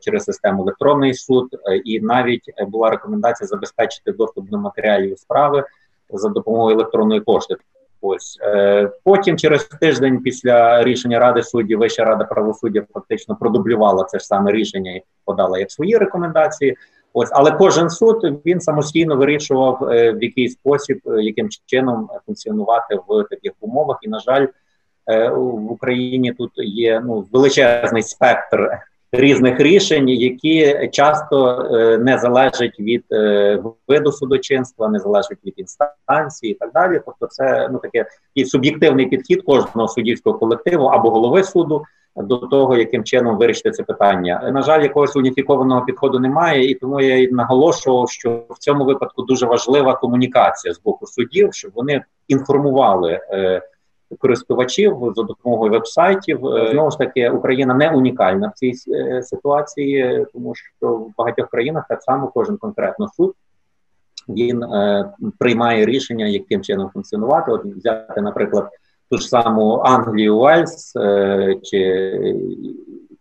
через 0.01 0.25
систему 0.25 0.63
електронний 0.63 1.15
суд, 1.15 1.49
і 1.85 2.01
навіть 2.01 2.51
була 2.69 2.91
рекомендація 2.91 3.49
забезпечити 3.49 4.13
доступ 4.13 4.51
до 4.51 4.59
матеріалів 4.59 5.19
справи 5.19 5.65
за 6.11 6.29
допомогою 6.29 6.77
електронної 6.77 7.21
пошти. 7.21 7.57
Ось 8.01 8.39
е, 8.43 8.91
потім, 9.05 9.39
через 9.39 9.65
тиждень, 9.65 10.19
після 10.19 10.85
рішення 10.85 11.19
ради 11.19 11.43
суддів, 11.43 11.79
Вища 11.79 12.05
рада 12.05 12.25
правосуддя 12.25 12.83
фактично 12.95 13.37
продублювала 13.37 14.05
це 14.05 14.19
ж 14.19 14.25
саме 14.25 14.53
рішення 14.53 14.93
і 14.93 15.03
подала 15.25 15.59
як 15.59 15.71
свої 15.71 15.97
рекомендації. 15.97 16.77
Ось, 17.13 17.29
але 17.33 17.51
кожен 17.51 17.91
суд 17.91 18.41
він 18.47 18.61
самостійно 18.61 19.17
вирішував 19.17 19.85
е, 19.85 20.13
в 20.13 20.23
який 20.23 20.49
спосіб, 20.49 21.01
е, 21.07 21.23
яким 21.23 21.49
чином 21.67 22.09
функціонувати 22.27 22.99
в 23.09 23.25
таких 23.31 23.53
умовах. 23.61 23.99
І 24.03 24.09
на 24.09 24.19
жаль, 24.19 24.47
в 25.35 25.73
Україні 25.73 26.33
тут 26.33 26.51
є 26.57 27.03
ну 27.05 27.27
величезний 27.33 28.03
спектр 28.03 28.71
різних 29.13 29.61
рішень, 29.61 30.09
які 30.09 30.89
часто 30.93 31.49
е, 31.49 31.99
не 31.99 32.19
залежать 32.19 32.81
від 32.81 33.05
е, 33.13 33.63
виду 33.89 34.13
судочинства, 34.13 34.89
не 34.89 34.99
залежать 34.99 35.39
від 35.47 35.55
інстанції 35.57 36.53
і 36.53 36.55
так 36.55 36.73
далі. 36.73 37.01
Тобто, 37.07 37.27
це 37.27 37.69
ну 37.73 37.79
таке 37.79 38.07
і 38.35 38.45
суб'єктивний 38.45 39.07
підхід 39.07 39.43
кожного 39.43 39.89
суддівського 39.89 40.39
колективу 40.39 40.85
або 40.85 41.11
голови 41.11 41.45
суду. 41.45 41.83
До 42.17 42.37
того, 42.37 42.77
яким 42.77 43.05
чином 43.05 43.37
вирішити 43.37 43.71
це 43.71 43.83
питання, 43.83 44.51
на 44.55 44.63
жаль, 44.63 44.83
якогось 44.83 45.17
уніфікованого 45.17 45.85
підходу 45.85 46.19
немає, 46.19 46.71
і 46.71 46.75
тому 46.75 47.01
я 47.01 47.19
і 47.19 47.33
наголошував, 47.33 48.11
що 48.11 48.43
в 48.51 48.59
цьому 48.59 48.85
випадку 48.85 49.23
дуже 49.23 49.47
важлива 49.47 49.95
комунікація 49.95 50.75
з 50.75 50.83
боку 50.83 51.07
суддів, 51.07 51.55
щоб 51.55 51.71
вони 51.75 52.05
інформували 52.29 53.21
е, 53.33 53.63
користувачів 54.19 55.13
за 55.17 55.23
допомогою 55.23 55.73
вебсайтів. 55.73 56.47
Е, 56.47 56.71
знову 56.73 56.91
ж 56.91 56.99
таки, 56.99 57.31
Україна 57.31 57.75
не 57.75 57.91
унікальна 57.91 58.49
в 58.49 58.59
цій 58.59 58.73
е, 58.93 59.23
ситуації, 59.23 60.27
тому 60.33 60.55
що 60.55 60.89
в 60.95 61.13
багатьох 61.19 61.49
країнах 61.49 61.85
так 61.89 62.03
само 62.03 62.29
кожен 62.29 62.57
конкретно 62.57 63.09
суд 63.09 63.35
він 64.29 64.63
е, 64.63 65.13
приймає 65.39 65.87
рішення, 65.87 66.27
яким 66.27 66.63
чином 66.63 66.91
функціонувати. 66.93 67.53
От 67.53 67.65
взяти, 67.65 68.21
наприклад, 68.21 68.69
ту 69.11 69.19
ж 69.19 69.29
саму 69.29 69.83
Англію, 69.85 70.37
Уельс 70.37 70.97
е, 70.97 71.57
чи 71.63 71.79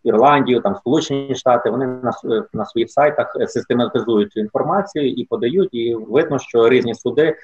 Ірландію, 0.04 0.62
там 0.62 0.76
Сполучені 0.76 1.36
Штати, 1.36 1.70
вони 1.70 1.88
на 1.88 2.14
на 2.54 2.66
своїх 2.66 2.92
сайтах 2.92 3.36
систематизують 3.48 4.32
цю 4.32 4.40
інформацію 4.40 5.10
і 5.10 5.26
подають. 5.26 5.70
І 5.72 5.96
видно, 5.96 6.40
що 6.40 6.70
різні 6.70 6.96
суди 6.96 7.36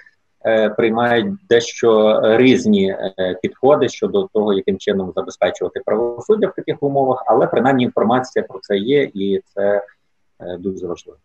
приймають 0.77 1.27
дещо 1.49 2.21
різні 2.23 2.89
е, 2.89 3.36
підходи 3.41 3.89
щодо 3.89 4.29
того, 4.34 4.53
яким 4.53 4.77
чином 4.77 5.13
забезпечувати 5.15 5.82
правосуддя 5.86 6.47
в 6.47 6.56
таких 6.56 6.84
умовах, 6.84 7.23
але 7.27 7.47
принаймні 7.47 7.84
інформація 7.84 8.45
про 8.49 8.60
це 8.62 8.77
є, 8.77 9.10
і 9.13 9.41
це 9.56 9.84
е, 10.41 10.58
дуже 10.60 10.88
важливо. 10.88 11.17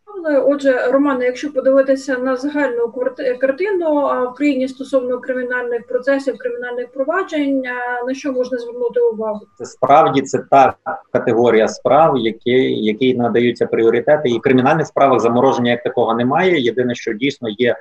Отже, 0.46 0.90
Романе, 0.90 1.24
якщо 1.24 1.52
подивитися 1.52 2.18
на 2.18 2.37
загальну 2.37 2.92
картину 3.40 4.00
в 4.33 4.35
країні 4.35 4.68
стосовно 4.68 5.20
кримінальних 5.20 5.87
процесів, 5.87 6.38
кримінальних 6.38 6.92
проваджень, 6.92 7.62
на 8.07 8.14
що 8.14 8.33
можна 8.33 8.59
звернути 8.59 9.00
увагу? 9.00 9.40
Це 9.59 9.64
справді 9.64 10.22
це 10.22 10.38
та 10.50 10.74
категорія 11.12 11.68
справ, 11.68 12.16
які 12.16 12.85
які 12.85 13.14
надаються 13.14 13.66
пріоритети, 13.66 14.28
і 14.28 14.38
в 14.38 14.40
кримінальних 14.40 14.87
справах 14.87 15.20
замороження 15.20 15.70
як 15.70 15.83
такого 15.83 16.14
немає. 16.14 16.61
Єдине, 16.61 16.94
що 16.94 17.12
дійсно 17.12 17.48
є 17.48 17.76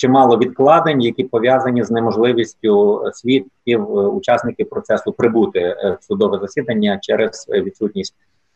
чимало 0.00 0.38
відкладень, 0.38 1.02
які 1.02 1.24
пов'язані 1.24 1.84
з 1.84 1.90
неможливістю 1.90 3.02
свідків, 3.12 3.80
е, 3.80 4.06
учасників 4.06 4.68
процесу 4.68 5.12
прибути 5.12 5.60
е, 5.60 5.98
в 6.00 6.04
судове 6.04 6.38
засідання 6.38 6.98
через 7.02 7.46
відсутність 7.48 8.14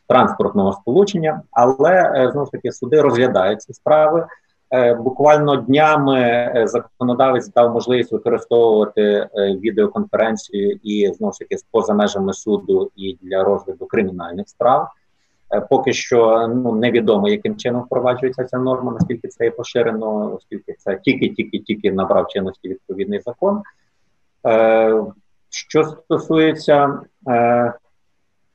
транспортного 0.09 0.73
сполучення. 0.73 1.43
Але 1.51 1.93
е, 1.93 2.31
знову 2.33 2.47
ж 2.47 2.53
таки 2.53 2.73
суди 2.73 3.01
розглядають 3.01 3.63
ці 3.63 3.73
справи. 3.73 4.27
Буквально 4.99 5.57
днями 5.57 6.53
законодавець 6.67 7.49
дав 7.49 7.73
можливість 7.73 8.13
використовувати 8.13 9.29
відеоконференцію 9.37 10.79
і 10.83 11.13
знову 11.19 11.33
ж 11.33 11.39
таки 11.39 11.57
поза 11.71 11.95
межами 11.95 12.33
суду 12.33 12.91
і 12.97 13.19
для 13.23 13.45
розгляду 13.45 13.87
кримінальних 13.87 14.49
справ. 14.49 14.89
Е, 15.55 15.61
поки 15.61 15.93
що 15.93 16.49
ну 16.49 16.75
невідомо, 16.75 17.29
яким 17.29 17.57
чином 17.57 17.83
впроваджується 17.83 18.45
ця 18.45 18.59
норма, 18.59 18.93
наскільки 18.93 19.29
це 19.29 19.45
є 19.45 19.51
поширено, 19.51 20.35
оскільки 20.37 20.73
це 20.79 21.01
тільки-тільки-тільки 21.03 21.93
набрав 21.93 22.29
чинності 22.29 22.69
відповідний 22.69 23.21
закон. 23.21 23.63
Е, 24.47 25.05
Що 25.51 25.85
стосується 25.85 27.01
е, 27.29 27.73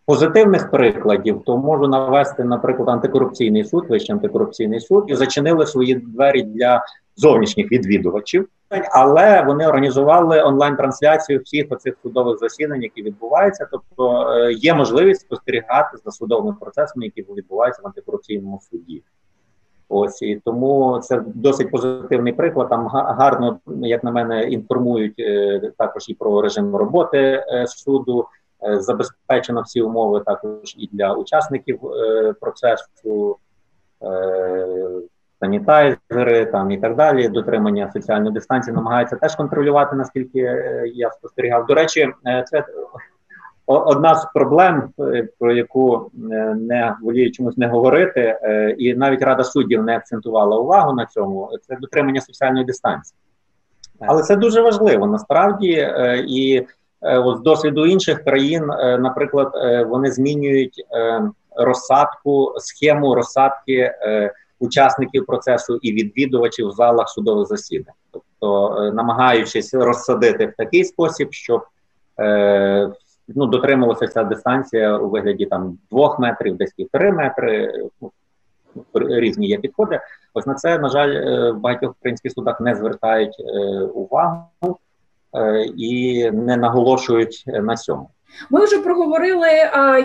позитивних 0.06 0.72
прикладів, 0.72 1.42
то 1.46 1.58
можу 1.58 1.88
навести, 1.88 2.44
наприклад, 2.44 2.90
антикорупційний 2.90 3.66
суд, 3.66 3.86
вищий 3.90 4.14
антикорупційний 4.14 4.80
суд, 4.80 5.06
і 5.08 5.16
зачинили 5.16 5.66
свої 5.66 5.96
двері 5.96 6.44
для 6.44 6.82
зовнішніх 7.20 7.72
відвідувачів 7.72 8.50
але 8.92 9.42
вони 9.42 9.68
організували 9.68 10.42
онлайн-трансляцію 10.42 11.40
всіх 11.40 11.66
оцих 11.70 11.96
судових 12.04 12.40
засідань, 12.40 12.84
які 12.84 13.04
відбуваються. 13.04 13.68
Тобто 13.72 14.34
е, 14.34 14.54
є 14.54 14.74
можливість 14.74 15.22
спостерігати 15.22 15.98
за 16.06 16.12
судовими 16.12 16.58
процесами, 16.62 17.06
які 17.06 17.22
відбуваються 17.34 17.82
в 17.84 17.88
антикорупційному 17.88 18.62
суді. 18.72 19.04
Ось 19.90 20.22
і 20.22 20.42
тому 20.46 21.00
це 21.04 21.24
досить 21.28 21.72
позитивний 21.72 22.34
приклад. 22.34 22.70
Там 22.70 22.88
гарно, 22.88 23.60
як 23.82 24.04
на 24.04 24.12
мене, 24.12 24.44
інформують 24.44 25.20
е, 25.20 25.72
також 25.78 26.10
і 26.10 26.14
про 26.14 26.42
режим 26.42 26.76
роботи 26.76 27.18
е, 27.18 27.68
суду. 27.68 28.26
Забезпечено 28.74 29.62
всі 29.62 29.82
умови 29.82 30.22
також 30.26 30.76
і 30.78 30.90
для 30.92 31.14
учасників 31.14 31.80
процесу 32.40 33.38
санітайзери 35.40 36.46
там 36.46 36.72
і 36.72 36.78
так 36.78 36.96
далі, 36.96 37.30
дотримання 37.30 37.92
соціальної 37.94 38.34
дистанції 38.34 38.76
намагаються 38.76 39.16
теж 39.16 39.36
контролювати, 39.36 39.96
наскільки 39.96 40.40
е, 40.40 40.84
я 40.94 41.12
спостерігав. 41.12 41.66
До 41.66 41.74
речі, 41.74 42.10
е, 42.28 42.46
це 42.48 42.66
одна 43.66 44.16
з 44.16 44.28
проблем, 44.34 44.90
е, 45.00 45.28
про 45.40 45.54
яку 45.54 46.12
не 46.56 46.96
волію 47.02 47.32
чомусь 47.32 47.58
не 47.58 47.68
говорити, 47.68 48.40
і 48.78 48.94
навіть 48.94 49.22
рада 49.22 49.44
суддів 49.44 49.84
не 49.84 49.96
акцентувала 49.96 50.58
увагу 50.58 50.94
на 50.94 51.06
цьому. 51.06 51.50
Це 51.68 51.76
дотримання 51.76 52.22
соціальної 52.22 52.66
дистанції, 52.66 53.18
але 54.00 54.22
це 54.24 54.36
дуже 54.36 54.62
важливо 54.62 55.08
насправді 55.08 55.94
і. 56.28 56.68
З 57.38 57.42
досвіду 57.44 57.86
інших 57.86 58.24
країн, 58.24 58.66
наприклад, 59.00 59.52
вони 59.88 60.12
змінюють 60.12 60.86
розсадку, 61.56 62.54
схему 62.58 63.16
розсадки 63.16 63.92
учасників 64.60 65.26
процесу 65.26 65.80
і 65.82 65.94
відвідувачів 65.94 66.68
в 66.68 66.72
залах 66.72 67.10
судових 67.10 67.48
засідань, 67.48 67.94
тобто 68.12 68.78
е, 68.78 68.92
намагаючись 68.92 69.74
розсадити 69.74 70.46
в 70.46 70.54
такий 70.58 70.84
спосіб, 70.84 71.28
щоб 71.32 71.62
е, 72.20 72.92
ну, 73.28 73.46
дотримувалася 73.46 74.08
ця 74.08 74.24
дистанція 74.24 74.98
у 74.98 75.10
вигляді 75.10 75.46
там 75.46 75.78
двох 75.92 76.20
метрів, 76.20 76.58
десь 76.58 76.74
півтори 76.74 77.12
метри. 77.12 77.74
Ну, 78.02 78.12
різні 78.94 79.48
є 79.48 79.58
підходи. 79.58 80.00
Ось 80.34 80.46
на 80.46 80.54
це, 80.54 80.80
на 80.80 80.90
жаль, 80.90 81.10
е, 81.10 81.52
в 81.52 81.60
багатьох 81.60 81.92
українських 82.00 82.32
судах 82.32 82.62
не 82.62 82.76
звертають 82.76 83.36
е, 83.40 83.80
увагу 83.80 84.78
і 85.78 86.24
не 86.32 86.58
наголошують 86.58 87.44
на 87.48 87.76
цьому. 87.76 88.10
Ми 88.50 88.66
вже 88.66 88.78
проговорили, 88.78 89.48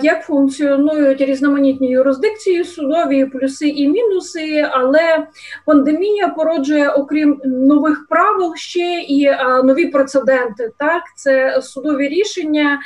як 0.02 0.22
функціонують 0.22 1.20
різноманітні 1.20 1.90
юрисдикції, 1.90 2.64
судові 2.64 3.26
плюси 3.26 3.68
і 3.68 3.88
мінуси, 3.88 4.68
але 4.70 5.26
пандемія 5.66 6.28
породжує, 6.28 6.88
окрім 6.88 7.40
нових 7.44 8.06
правил, 8.08 8.52
ще 8.56 9.00
і 9.00 9.30
нові 9.64 9.86
прецеденти. 9.86 10.72
Так, 10.78 11.02
це 11.16 11.62
судові 11.62 12.08
рішення, 12.08 12.78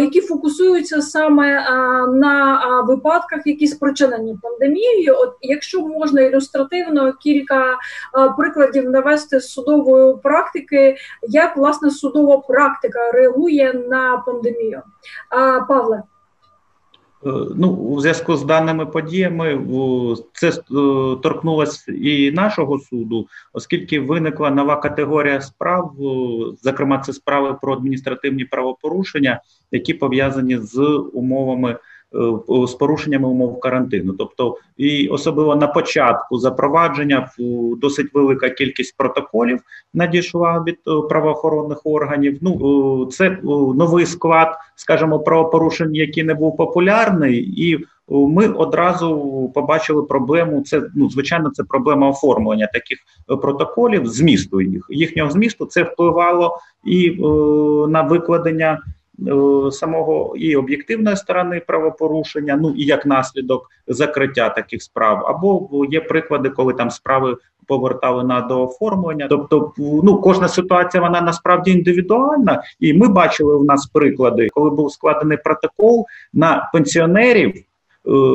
які 0.00 0.20
фокусуються 0.20 1.02
саме 1.02 1.70
на 2.12 2.60
випадках, 2.88 3.40
які 3.44 3.66
спричинені 3.66 4.38
пандемією. 4.42 5.14
От 5.18 5.32
якщо 5.40 5.80
можна 5.80 6.20
ілюстративно 6.20 7.12
кілька 7.12 7.78
прикладів 8.38 8.90
навести 8.90 9.40
з 9.40 9.52
судової 9.52 10.14
практики, 10.22 10.96
як 11.22 11.56
власне 11.56 11.90
судова 11.90 12.38
практика 12.38 13.10
реагує 13.12 13.72
на 13.72 14.22
пандемію. 14.26 14.63
А, 15.30 15.60
Павле. 15.60 16.02
Е, 17.26 17.30
ну, 17.56 17.68
у 17.68 18.00
зв'язку 18.00 18.36
з 18.36 18.44
даними 18.44 18.86
подіями 18.86 19.66
це 20.32 20.48
е, 20.48 20.54
торкнулося 21.22 21.92
і 21.92 22.30
нашого 22.30 22.78
суду, 22.78 23.28
оскільки 23.52 24.00
виникла 24.00 24.50
нова 24.50 24.76
категорія 24.76 25.40
справ, 25.40 25.94
зокрема, 26.62 26.98
це 26.98 27.12
справи 27.12 27.56
про 27.62 27.72
адміністративні 27.72 28.44
правопорушення, 28.44 29.40
які 29.70 29.94
пов'язані 29.94 30.58
з 30.58 30.78
умовами. 31.12 31.78
Е, 32.14 32.66
з 32.66 32.74
порушеннями 32.74 33.28
умов 33.28 33.60
карантину, 33.60 34.12
тобто 34.12 34.56
і 34.76 35.08
особливо 35.08 35.56
на 35.56 35.66
початку 35.66 36.38
запровадження 36.38 37.30
досить 37.80 38.14
велика 38.14 38.50
кількість 38.50 38.96
протоколів 38.96 39.60
надійшла 39.94 40.64
від 40.66 40.74
е, 40.74 41.08
правоохоронних 41.08 41.80
органів. 41.84 42.38
Ну 42.40 43.06
е, 43.08 43.12
це 43.12 43.38
новий 43.76 44.06
склад, 44.06 44.56
скажімо, 44.76 45.18
правопорушень, 45.18 45.94
який 45.94 46.24
не 46.24 46.34
був 46.34 46.56
популярний, 46.56 47.68
і 47.70 47.84
ми 48.08 48.48
одразу 48.48 49.50
побачили 49.54 50.02
проблему. 50.02 50.62
Це 50.62 50.82
ну 50.94 51.10
звичайно, 51.10 51.50
це 51.50 51.64
проблема 51.64 52.08
оформлення 52.08 52.68
таких 52.72 52.98
протоколів, 53.42 54.06
змісту 54.06 54.60
їх 54.60 54.86
їхнього 54.90 55.30
змісту. 55.30 55.66
Це 55.66 55.82
впливало 55.82 56.58
і 56.84 57.10
на 57.88 58.02
викладення 58.02 58.78
самого 59.70 60.34
і 60.36 60.56
об'єктивної 60.56 61.16
сторони 61.16 61.62
правопорушення, 61.66 62.58
ну 62.62 62.74
і 62.76 62.84
як 62.84 63.06
наслідок 63.06 63.70
закриття 63.86 64.48
таких 64.48 64.82
справ, 64.82 65.24
або 65.26 65.68
є 65.90 66.00
приклади, 66.00 66.48
коли 66.48 66.72
там 66.72 66.90
справи 66.90 67.36
повертали 67.66 68.24
на 68.24 68.40
дооформлення. 68.40 69.26
Тобто, 69.30 69.72
ну 69.78 70.18
кожна 70.18 70.48
ситуація 70.48 71.02
вона 71.02 71.20
насправді 71.20 71.70
індивідуальна, 71.70 72.62
і 72.80 72.94
ми 72.94 73.08
бачили 73.08 73.56
у 73.56 73.64
нас 73.64 73.86
приклади, 73.86 74.48
коли 74.52 74.70
був 74.70 74.92
складений 74.92 75.38
протокол 75.44 76.06
на 76.32 76.70
пенсіонерів 76.72 77.54
е, 77.54 77.60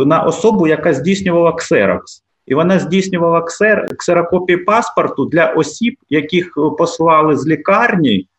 на 0.05 0.21
особу, 0.21 0.67
яка 0.67 0.93
здійснювала 0.93 1.51
ксерокс. 1.51 2.23
І 2.47 2.55
вона 2.55 2.79
здійснювала 2.79 3.41
ксер, 3.41 3.87
ксерокопії 3.97 4.57
паспорту 4.57 5.25
для 5.25 5.45
осіб, 5.45 5.95
яких 6.09 6.53
послали 6.77 7.35
з 7.35 7.47
лікарні 7.47 8.27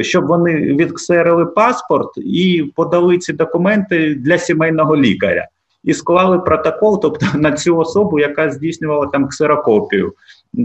щоб 0.00 0.26
вони 0.26 0.54
відксерили 0.54 1.46
паспорт 1.46 2.10
і 2.16 2.72
подали 2.76 3.18
ці 3.18 3.32
документи 3.32 4.14
для 4.14 4.38
сімейного 4.38 4.96
лікаря 4.96 5.48
і 5.84 5.94
склали 5.94 6.38
протокол, 6.38 7.00
тобто 7.02 7.26
на 7.34 7.52
цю 7.52 7.76
особу, 7.76 8.18
яка 8.18 8.50
здійснювала 8.50 9.06
там 9.06 9.28
ксерокопію. 9.28 10.12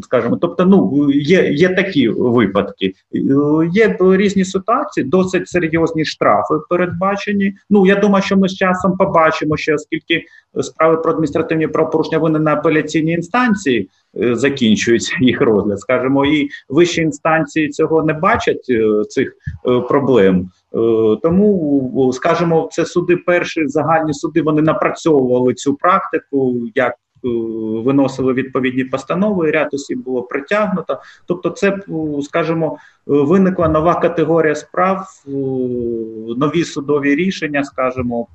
Скажімо, 0.04 0.38
тобто, 0.42 0.66
ну 0.66 1.10
є 1.12 1.50
є 1.52 1.70
такі 1.70 2.10
випадки, 2.10 2.94
є 3.74 3.98
різні 4.00 4.46
ситуації, 4.46 5.04
досить 5.04 5.48
серйозні 5.48 6.06
штрафи 6.06 6.54
передбачені. 6.70 7.54
Ну 7.70 7.86
я 7.86 7.96
думаю, 7.96 8.24
що 8.24 8.38
ми 8.38 8.50
з 8.50 8.56
часом 8.56 8.98
побачимо, 8.98 9.58
що 9.58 9.74
оскільки 9.76 10.24
справи 10.62 10.98
про 10.98 11.12
адміністративні 11.12 11.68
правопорушення 11.68 12.18
вони 12.18 12.40
на 12.40 12.54
апеляційній 12.54 13.12
інстанції 13.12 13.90
е, 14.22 14.36
закінчуються 14.36 15.16
їх 15.22 15.42
розгляд, 15.42 15.80
скажімо, 15.80 16.26
і 16.26 16.50
вищі 16.70 17.02
інстанції 17.02 17.70
цього 17.70 18.04
не 18.04 18.14
бачать 18.14 18.66
е, 18.70 19.04
цих 19.10 19.34
е, 19.68 19.80
проблем. 19.80 20.50
Тому, 21.24 22.12
скажімо, 22.14 22.70
це 22.72 22.86
суди 22.86 23.18
перші 23.18 23.68
загальні 23.68 24.14
суди 24.14 24.42
вони 24.42 24.62
напрацьовували 24.62 25.54
цю 25.54 25.74
практику 25.74 26.56
як 26.76 26.96
виносили 27.84 28.34
відповідні 28.34 28.84
постанови, 28.84 29.52
ряд 29.52 29.74
осіб 29.74 30.00
було 30.00 30.24
притягнуто. 30.24 31.00
Тобто, 31.26 31.50
це, 31.50 31.78
скажімо, 32.22 32.78
виникла 33.06 33.68
нова 33.68 34.00
категорія 34.00 34.56
справ, 34.56 35.08
нові 36.38 36.64
судові 36.64 37.16
рішення, 37.16 37.64
скажімо, 37.64 38.28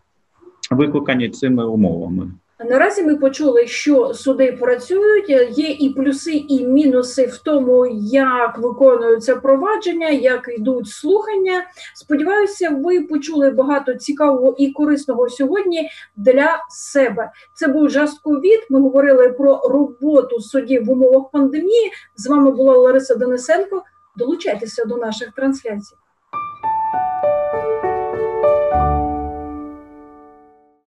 викликані 0.71 1.29
цими 1.29 1.67
умовами. 1.67 2.31
Наразі 2.61 3.03
ми 3.03 3.17
почули, 3.17 3.67
що 3.67 4.15
суди 4.15 4.53
працюють. 4.53 5.31
Є 5.59 5.69
і 5.69 5.91
плюси, 5.91 6.33
і 6.49 6.67
мінуси 6.67 7.27
в 7.27 7.39
тому, 7.39 7.87
як 8.01 8.59
виконуються 8.59 9.37
провадження, 9.37 10.09
як 10.09 10.49
йдуть 10.59 10.89
слухання. 10.89 11.65
Сподіваюся, 11.95 12.71
ви 12.71 13.01
почули 13.01 13.51
багато 13.51 13.95
цікавого 13.95 14.55
і 14.59 14.73
корисного 14.73 15.29
сьогодні 15.29 15.91
для 16.17 16.59
себе. 16.71 17.31
Це 17.55 17.69
був 17.69 17.91
Жасковід. 17.91 18.61
Ми 18.71 18.81
говорили 18.81 19.29
про 19.29 19.61
роботу 19.69 20.41
судів 20.41 20.85
в 20.85 20.91
умовах 20.91 21.31
пандемії. 21.31 21.91
З 22.17 22.27
вами 22.27 22.51
була 22.51 22.77
Лариса 22.77 23.15
Денисенко. 23.15 23.83
Долучайтеся 24.17 24.85
до 24.85 24.97
наших 24.97 25.33
трансляцій. 25.33 25.97